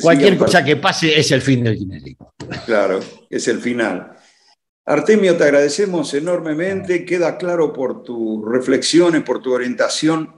[0.00, 2.32] Cualquier cosa que pase es el fin del kirchnerismo.
[2.64, 4.16] Claro, es el final.
[4.86, 7.04] Artemio, te agradecemos enormemente.
[7.04, 10.36] Queda claro por tus reflexiones, por tu orientación,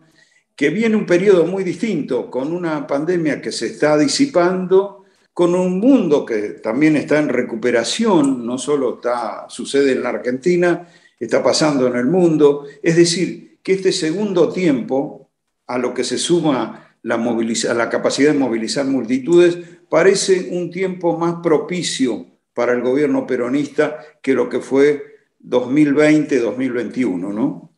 [0.57, 5.05] que viene un periodo muy distinto, con una pandemia que se está disipando,
[5.37, 10.89] con un mundo que también está en recuperación, no solo está, sucede en la Argentina,
[11.21, 12.65] está pasando en el mundo.
[12.83, 15.29] Es decir, que este segundo tiempo,
[15.67, 19.59] a lo que se suma la, la capacidad de movilizar multitudes,
[19.91, 22.25] parece un tiempo más propicio
[22.55, 25.05] para el gobierno peronista que lo que fue
[25.45, 27.77] 2020-2021, ¿no?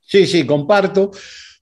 [0.00, 1.12] Sí, sí, comparto.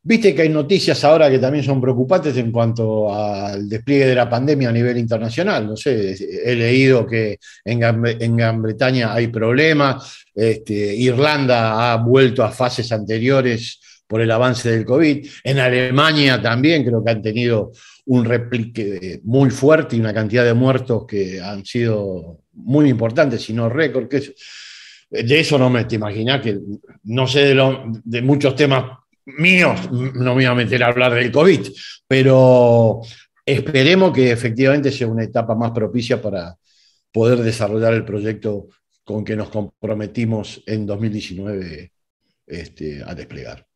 [0.03, 4.31] Viste que hay noticias ahora que también son preocupantes en cuanto al despliegue de la
[4.31, 5.67] pandemia a nivel internacional.
[5.67, 12.51] No sé, he leído que en Gran, Bretaña hay problemas, este, Irlanda ha vuelto a
[12.51, 15.27] fases anteriores por el avance del COVID.
[15.45, 17.73] En Alemania también creo que han tenido
[18.07, 23.53] un replique muy fuerte y una cantidad de muertos que han sido muy importantes, si
[23.53, 24.09] no récord.
[24.09, 26.59] de eso no me te imaginas que
[27.05, 29.00] no sé de, de muchos temas
[29.39, 31.69] míos, no me voy a meter a hablar del COVID,
[32.07, 33.01] pero
[33.45, 36.57] esperemos que efectivamente sea una etapa más propicia para
[37.13, 38.69] poder desarrollar el proyecto
[39.05, 41.93] con que nos comprometimos en 2019
[42.47, 43.67] este, a desplegar.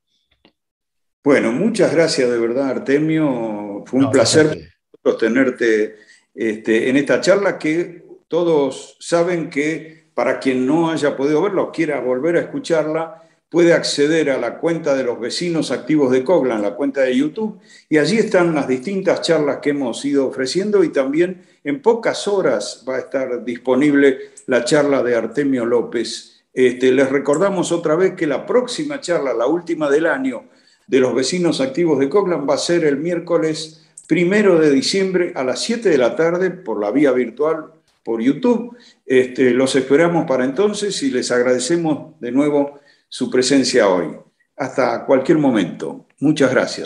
[1.22, 3.82] Bueno, muchas gracias de verdad, Artemio.
[3.86, 4.72] Fue un placer
[5.18, 5.96] tenerte
[6.34, 11.72] este, en esta charla que todos saben que para quien no haya podido verla o
[11.72, 13.22] quiera volver a escucharla,
[13.54, 17.60] puede acceder a la cuenta de los vecinos activos de Coglan, la cuenta de YouTube,
[17.88, 22.84] y allí están las distintas charlas que hemos ido ofreciendo y también en pocas horas
[22.88, 26.42] va a estar disponible la charla de Artemio López.
[26.52, 30.46] Este, les recordamos otra vez que la próxima charla, la última del año
[30.88, 35.44] de los vecinos activos de Coglan, va a ser el miércoles primero de diciembre a
[35.44, 37.66] las 7 de la tarde por la vía virtual
[38.02, 38.76] por YouTube.
[39.06, 42.80] Este, los esperamos para entonces y les agradecemos de nuevo
[43.14, 44.08] su presencia hoy.
[44.56, 46.04] Hasta cualquier momento.
[46.18, 46.84] Muchas gracias.